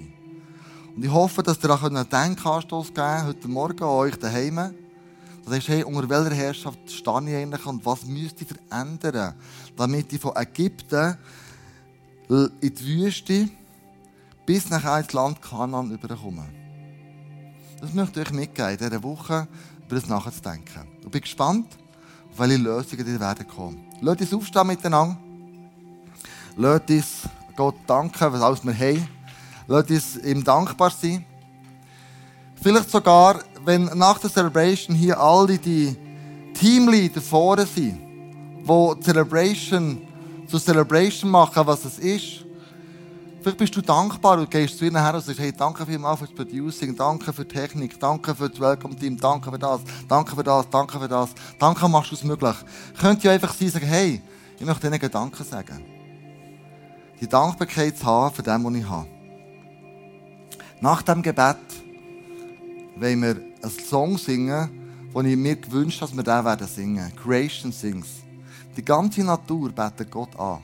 Und 0.95 1.03
ich 1.03 1.11
hoffe, 1.11 1.43
dass 1.43 1.61
ihr 1.61 1.69
auch 1.69 1.83
einen 1.83 2.07
Denkanstoß 2.09 2.93
geben 2.93 3.25
heute 3.25 3.47
Morgen 3.49 3.83
an 3.83 3.89
euch 3.89 4.15
daheim. 4.15 4.73
Das 5.43 5.53
heißt, 5.53 5.67
hey, 5.67 5.83
unter 5.83 6.07
welcher 6.07 6.33
Herrschaft 6.33 6.79
stehe 6.89 7.29
ich 7.29 7.35
eigentlich 7.35 7.65
und 7.65 7.85
was 7.85 8.05
müsste 8.05 8.45
ich 8.45 8.49
verändern, 8.49 9.33
damit 9.75 10.13
ich 10.13 10.21
von 10.21 10.33
Ägypten 10.33 11.17
in 12.29 12.73
die 12.73 12.85
Wüste 12.85 13.49
bis 14.49 14.67
nachher 14.71 14.97
ins 14.97 15.13
Land 15.13 15.43
Kanan 15.43 15.91
überkommen. 15.91 16.47
Das 17.79 17.93
möchte 17.93 18.19
ich 18.19 18.25
euch 18.25 18.33
mitgeben, 18.33 18.71
in 18.71 18.77
dieser 18.77 19.03
Woche 19.03 19.47
über 19.85 19.95
das 19.95 20.09
nachzudenken. 20.09 20.87
Ich 21.03 21.07
bin 21.07 21.21
gespannt, 21.21 21.67
auf 22.31 22.39
welche 22.39 22.57
Lösungen 22.57 23.05
die 23.05 23.19
werden 23.19 23.47
kommen. 23.47 23.85
Lasst 24.01 24.21
uns 24.21 24.33
aufstehen 24.33 24.65
miteinander. 24.65 25.19
Lasst 26.57 26.89
uns 26.89 27.29
Gott 27.55 27.75
danken, 27.85 28.33
was 28.33 28.41
alles 28.41 28.65
wir 28.65 28.73
haben. 28.73 29.07
Lasst 29.67 29.91
uns 29.91 30.17
ihm 30.17 30.43
dankbar 30.43 30.89
sein. 30.89 31.23
Vielleicht 32.55 32.89
sogar, 32.89 33.41
wenn 33.65 33.85
nach 33.99 34.17
der 34.17 34.31
Celebration 34.31 34.95
hier 34.95 35.19
alle 35.19 35.59
die 35.59 35.95
Teamleader 36.55 37.21
vorne 37.21 37.67
sind, 37.67 37.99
die 38.67 38.99
Celebration 39.03 40.01
zu 40.47 40.57
Celebration 40.57 41.29
machen, 41.29 41.67
was 41.67 41.85
es 41.85 41.99
ist. 41.99 42.48
Vielleicht 43.41 43.57
bist 43.57 43.75
du 43.75 43.81
dankbar 43.81 44.37
und 44.37 44.51
gehst 44.51 44.77
zu 44.77 44.85
ihnen 44.85 45.01
her 45.01 45.13
und 45.13 45.21
sagst, 45.23 45.39
hey, 45.39 45.53
danke 45.53 45.85
vielmals 45.85 46.19
für 46.19 46.25
das 46.25 46.35
Producing, 46.35 46.93
danke 46.93 47.31
für 47.31 47.45
die 47.45 47.53
Technik, 47.55 47.97
danke 47.97 48.35
für 48.35 48.49
das 48.49 48.59
Welcome-Team, 48.59 49.17
danke 49.17 49.49
für 49.49 49.57
das, 49.57 49.81
danke 50.09 50.35
für 50.35 50.43
das, 50.43 50.69
danke 50.69 50.99
für 50.99 51.07
das, 51.07 51.29
danke 51.57 51.87
machst 51.87 52.11
du 52.11 52.15
es 52.15 52.23
möglich. 52.25 52.55
Könnt 52.99 53.23
ihr 53.23 53.31
einfach 53.31 53.53
sein 53.53 53.69
sagen, 53.69 53.85
hey, 53.85 54.21
ich 54.57 54.65
möchte 54.65 54.87
ihnen 54.87 54.99
Gedanken 54.99 55.43
sagen. 55.45 55.85
Die 57.21 57.27
Dankbarkeit 57.27 57.97
zu 57.97 58.05
haben 58.05 58.35
für 58.35 58.43
das, 58.43 58.61
was 58.61 58.73
ich 58.75 58.89
habe. 58.89 59.07
Nach 60.81 61.01
dem 61.01 61.21
Gebet 61.21 61.57
wollen 62.97 63.21
wir 63.21 63.29
einen 63.29 63.71
Song 63.89 64.17
singen, 64.17 64.69
den 65.15 65.25
ich 65.25 65.37
mir 65.37 65.55
gewünscht 65.55 66.01
habe, 66.01 66.11
dass 66.11 66.17
wir 66.17 66.23
den 66.23 66.45
werden 66.45 66.67
singen. 66.67 67.15
Creation 67.15 67.71
Sings. 67.71 68.07
Die 68.75 68.83
ganze 68.83 69.23
Natur 69.23 69.71
betet 69.71 70.11
Gott 70.11 70.37
an. 70.37 70.59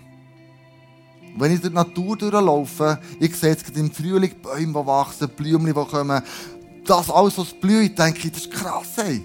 Wenn 1.38 1.52
ich 1.52 1.60
durch 1.60 1.72
die 1.72 1.76
Natur 1.76 2.18
durchlaufe, 2.18 3.00
ich 3.20 3.36
sehe 3.36 3.50
jetzt 3.52 3.76
im 3.76 3.92
Frühling 3.92 4.36
Bäume, 4.42 4.80
die 4.80 4.88
wachsen, 4.88 5.30
Blümchen, 5.30 5.74
die 5.74 5.74
kommen, 5.74 6.22
das 6.86 7.10
alles, 7.10 7.38
was 7.38 7.54
blüht, 7.54 7.98
denke 7.98 8.28
ich, 8.28 8.32
das 8.32 8.44
ist 8.44 8.52
krass, 8.52 8.98
ey. 8.98 9.22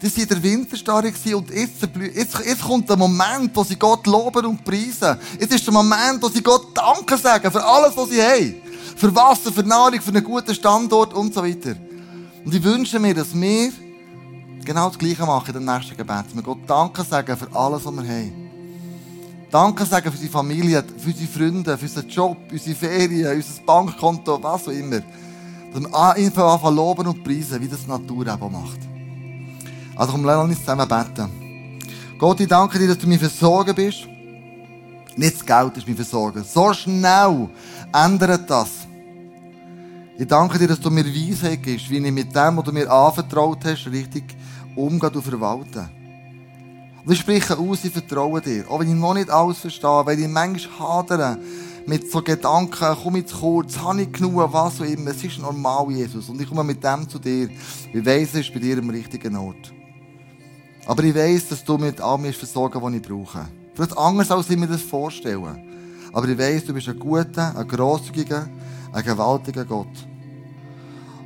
Das 0.00 0.16
war 0.16 0.22
in 0.22 0.28
der 0.28 0.42
Winterstarre 0.42 1.12
und 1.34 1.50
jetzt, 1.50 1.88
jetzt, 2.14 2.38
jetzt 2.44 2.62
kommt 2.62 2.88
der 2.88 2.96
Moment, 2.96 3.50
wo 3.54 3.64
sie 3.64 3.76
Gott 3.76 4.06
loben 4.06 4.46
und 4.46 4.64
preisen. 4.64 5.18
Jetzt 5.40 5.52
ist 5.54 5.66
der 5.66 5.74
Moment, 5.74 6.22
wo 6.22 6.28
sie 6.28 6.42
Gott 6.42 6.68
Danke 6.74 7.16
sagen 7.16 7.50
für 7.50 7.64
alles, 7.64 7.96
was 7.96 8.08
sie 8.08 8.22
haben. 8.22 8.54
Für 8.96 9.14
Wasser, 9.14 9.52
für 9.52 9.64
Nahrung, 9.64 10.00
für 10.00 10.10
einen 10.10 10.24
guten 10.24 10.54
Standort 10.54 11.14
und 11.14 11.34
so 11.34 11.42
weiter. 11.42 11.74
Und 12.44 12.54
ich 12.54 12.62
wünsche 12.62 13.00
mir, 13.00 13.14
dass 13.14 13.34
wir 13.34 13.72
genau 14.64 14.88
das 14.88 14.98
Gleiche 14.98 15.26
machen 15.26 15.54
in 15.54 15.64
dem 15.64 15.74
nächsten 15.74 15.96
Gebet. 15.96 16.26
Wir 16.32 16.42
Gott 16.42 16.58
Danke 16.66 17.02
sagen 17.02 17.36
für 17.36 17.54
alles, 17.56 17.84
was 17.84 17.92
wir 17.92 18.02
haben. 18.02 18.47
Danke 19.50 19.86
sagen 19.86 20.10
für 20.10 20.16
unsere 20.16 20.30
Familie, 20.30 20.84
für 20.98 21.08
unsere 21.08 21.28
Freunde, 21.28 21.78
für 21.78 21.86
unseren 21.86 22.08
Job, 22.08 22.36
unsere 22.52 22.76
Ferien, 22.76 23.34
unser 23.34 23.62
Bankkonto, 23.62 24.42
was 24.42 24.68
auch 24.68 24.72
immer. 24.72 25.00
Wir 25.72 26.14
einfach 26.16 26.54
anfangen 26.54 26.76
loben 26.76 27.06
und 27.06 27.24
preisen, 27.24 27.60
wie 27.60 27.68
das 27.68 27.84
die 27.84 27.88
Natur 27.88 28.26
eben 28.26 28.52
macht. 28.52 28.78
Also 29.96 30.12
komm, 30.12 30.24
lass 30.24 30.44
uns 30.44 30.60
zusammen 30.60 30.86
beten. 30.86 31.30
Gott, 32.18 32.40
ich 32.40 32.48
danke 32.48 32.78
dir, 32.78 32.88
dass 32.88 32.98
du 32.98 33.06
mir 33.06 33.18
versorgen 33.18 33.74
bist. 33.74 34.06
Nicht 35.16 35.36
das 35.36 35.46
Geld 35.46 35.76
ist 35.78 35.88
mir 35.88 35.96
versorgen. 35.96 36.44
So 36.44 36.72
schnell 36.74 37.48
ändert 37.92 38.50
das. 38.50 38.70
Ich 40.18 40.26
danke 40.26 40.58
dir, 40.58 40.68
dass 40.68 40.80
du 40.80 40.90
mir 40.90 41.06
Weisheit 41.06 41.62
gibst, 41.62 41.88
wie 41.88 41.98
ich 41.98 42.12
mit 42.12 42.34
dem, 42.34 42.56
was 42.56 42.64
du 42.64 42.72
mir 42.72 42.90
anvertraut 42.90 43.64
hast, 43.64 43.86
richtig 43.86 44.36
umgehe 44.76 45.10
und 45.10 45.22
verwalte. 45.22 45.88
Und 47.08 47.14
ich 47.14 47.20
spreche 47.20 47.56
aus, 47.56 47.86
ich 47.86 47.90
vertraue 47.90 48.38
dir. 48.42 48.70
Auch 48.70 48.80
wenn 48.80 48.88
ich 48.90 48.94
noch 48.94 49.14
nicht 49.14 49.30
alles 49.30 49.60
verstehe, 49.60 50.02
weil 50.04 50.20
ich 50.20 50.28
manchmal 50.28 50.78
hadere 50.78 51.38
mit 51.86 52.12
so 52.12 52.20
Gedanken, 52.20 52.96
komme 53.02 53.20
ich 53.20 53.28
zu 53.28 53.38
kurz, 53.38 53.78
habe 53.78 54.02
ich 54.02 54.12
genug, 54.12 54.52
was 54.52 54.78
auch 54.78 54.84
immer. 54.84 55.12
Es 55.12 55.24
ist 55.24 55.38
normal, 55.38 55.90
Jesus. 55.90 56.28
Und 56.28 56.38
ich 56.38 56.46
komme 56.46 56.64
mit 56.64 56.84
dem 56.84 57.08
zu 57.08 57.18
dir. 57.18 57.48
Ich 57.94 58.04
weiss, 58.04 58.34
es 58.34 58.40
ist 58.40 58.52
bei 58.52 58.60
dir 58.60 58.76
am 58.76 58.90
richtigen 58.90 59.36
Ort. 59.36 59.72
Aber 60.84 61.02
ich 61.02 61.14
weiss, 61.14 61.48
dass 61.48 61.64
du 61.64 61.78
mit 61.78 61.98
all 61.98 62.18
mir 62.18 62.34
versorgen, 62.34 62.82
was 62.82 62.92
ich 62.92 63.00
brauche. 63.00 63.48
Vielleicht 63.72 63.96
anders, 63.96 64.30
als 64.30 64.50
ich 64.50 64.58
mir 64.58 64.66
das 64.66 64.82
vorstelle. 64.82 65.64
Aber 66.12 66.28
ich 66.28 66.36
weiss, 66.36 66.66
du 66.66 66.74
bist 66.74 66.90
ein 66.90 66.98
guter, 66.98 67.56
ein 67.56 67.66
grosszügiger, 67.66 68.50
ein 68.92 69.02
gewaltiger 69.02 69.64
Gott. 69.64 70.06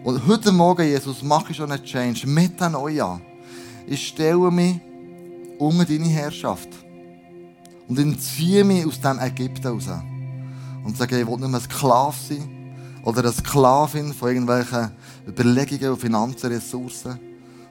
Und 0.05 0.29
heute 0.29 0.53
Morgen, 0.53 0.87
Jesus, 0.87 1.25
mache 1.25 1.51
ich 1.51 1.57
schon 1.57 1.73
einen 1.73 1.83
Change 1.83 2.25
mit 2.29 2.63
an. 2.63 3.21
Ich 3.89 4.07
stelle 4.07 4.49
mich 4.53 4.81
unter 5.59 5.85
deine 5.85 6.09
Herrschaft. 6.09 6.69
Und 7.89 7.99
entziehe 7.99 8.65
mich 8.65 8.87
aus 8.87 9.01
dem 9.01 9.19
Ägypten 9.19 9.67
raus. 9.67 9.89
Und 10.85 10.97
sage, 10.97 11.21
ich 11.21 11.27
will 11.27 11.37
nicht 11.37 11.51
mehr 11.51 11.61
Sklave 11.61 12.17
sein. 12.29 12.49
Oder 13.05 13.21
eine 13.21 13.33
Sklavin 13.33 14.13
von 14.13 14.29
irgendwelchen 14.29 14.91
Überlegungen 15.27 15.91
und 15.91 16.01
Finanzressourcen. 16.01 17.19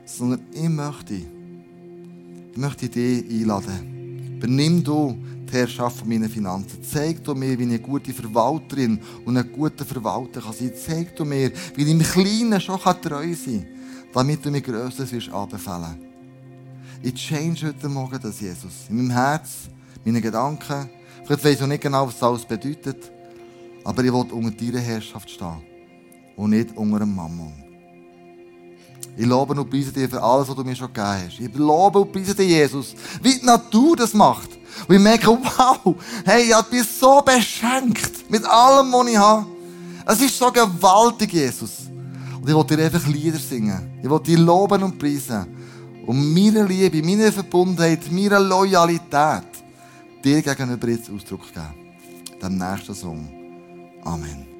Sondern 0.05 0.41
ich 0.51 0.69
möchte, 0.69 1.15
ich 2.51 2.57
möchte 2.57 2.89
dich 2.89 3.29
einladen. 3.29 4.35
Übernimm 4.37 4.83
du 4.83 5.17
die 5.51 5.57
Herrschaft 5.57 5.99
von 5.99 6.09
meinen 6.09 6.29
Finanzen. 6.29 6.79
Zeig 6.83 7.23
du 7.23 7.35
mir, 7.35 7.57
wie 7.57 7.63
ich 7.63 7.69
eine 7.69 7.79
gute 7.79 8.13
Verwalterin 8.13 8.99
und 9.25 9.37
ein 9.37 9.51
guter 9.51 9.85
Verwalter 9.85 10.41
kann 10.41 10.53
sein. 10.53 10.71
Zeig 10.75 11.15
du 11.15 11.25
mir, 11.25 11.51
wie 11.75 11.83
ich 11.83 11.89
im 11.89 11.99
Kleinen 11.99 12.59
schon 12.59 12.79
treu 12.79 13.33
sein 13.33 13.65
kann, 13.65 13.67
damit 14.13 14.45
du 14.45 14.51
mir 14.51 14.61
Größeres 14.61 15.11
wirst 15.11 15.31
anbefehlen. 15.31 16.10
Ich 17.03 17.15
change 17.15 17.65
heute 17.65 17.89
Morgen 17.89 18.19
das, 18.21 18.39
Jesus. 18.39 18.85
In 18.87 18.97
meinem 18.97 19.09
Herz, 19.09 19.49
meine 20.05 20.21
Gedanken. 20.21 20.87
Vielleicht 21.25 21.43
weiß 21.43 21.61
ich 21.61 21.67
nicht 21.67 21.81
genau, 21.81 22.05
was 22.05 22.13
das 22.13 22.23
alles 22.23 22.45
bedeutet. 22.45 23.11
Aber 23.83 24.03
ich 24.03 24.13
will 24.13 24.27
unter 24.31 24.51
deiner 24.51 24.79
Herrschaft 24.79 25.27
stehen. 25.31 25.63
Und 26.35 26.51
nicht 26.51 26.77
unter 26.77 26.97
einem 26.97 27.15
Mammon. 27.15 27.53
Ich 29.17 29.25
lobe 29.25 29.59
und 29.59 29.67
preise 29.67 29.91
dir 29.91 30.07
für 30.07 30.21
alles, 30.21 30.47
was 30.47 30.55
du 30.55 30.63
mir 30.63 30.75
schon 30.75 30.93
gegeben 30.93 31.25
hast. 31.25 31.39
Ich 31.39 31.55
lobe 31.55 32.01
und 32.01 32.11
preise 32.11 32.35
dir, 32.35 32.45
Jesus, 32.45 32.93
wie 33.23 33.39
die 33.39 33.45
Natur 33.47 33.95
das 33.95 34.13
macht. 34.13 34.49
Und 34.87 34.95
ich 34.95 35.01
merke, 35.01 35.27
wow, 35.27 35.95
hey, 36.23 36.51
ich 36.51 36.65
bin 36.69 36.83
so 36.83 37.19
beschenkt 37.23 38.29
mit 38.29 38.45
allem, 38.45 38.91
was 38.93 39.07
ich 39.07 39.17
habe. 39.17 39.47
Es 40.05 40.21
ist 40.21 40.37
so 40.37 40.51
gewaltig, 40.51 41.33
Jesus. 41.33 41.89
Und 42.39 42.47
ich 42.47 42.55
will 42.55 42.63
dir 42.63 42.85
einfach 42.85 43.07
Lieder 43.07 43.39
singen. 43.39 43.89
Ich 44.03 44.09
will 44.09 44.19
dir 44.19 44.37
loben 44.37 44.83
und 44.83 44.99
preisen 44.99 45.60
und 46.11 46.33
meiner 46.33 46.67
Liebe, 46.67 47.01
meiner 47.01 47.31
Verbundenheit, 47.31 48.11
meiner 48.11 48.41
Loyalität 48.41 49.47
dir 50.21 50.41
gegenüber 50.41 50.89
jetzt 50.89 51.09
Ausdruck 51.09 51.53
geben. 51.53 51.73
Dem 52.41 52.57
nächsten 52.57 52.93
Song. 52.93 53.29
Amen. 54.03 54.50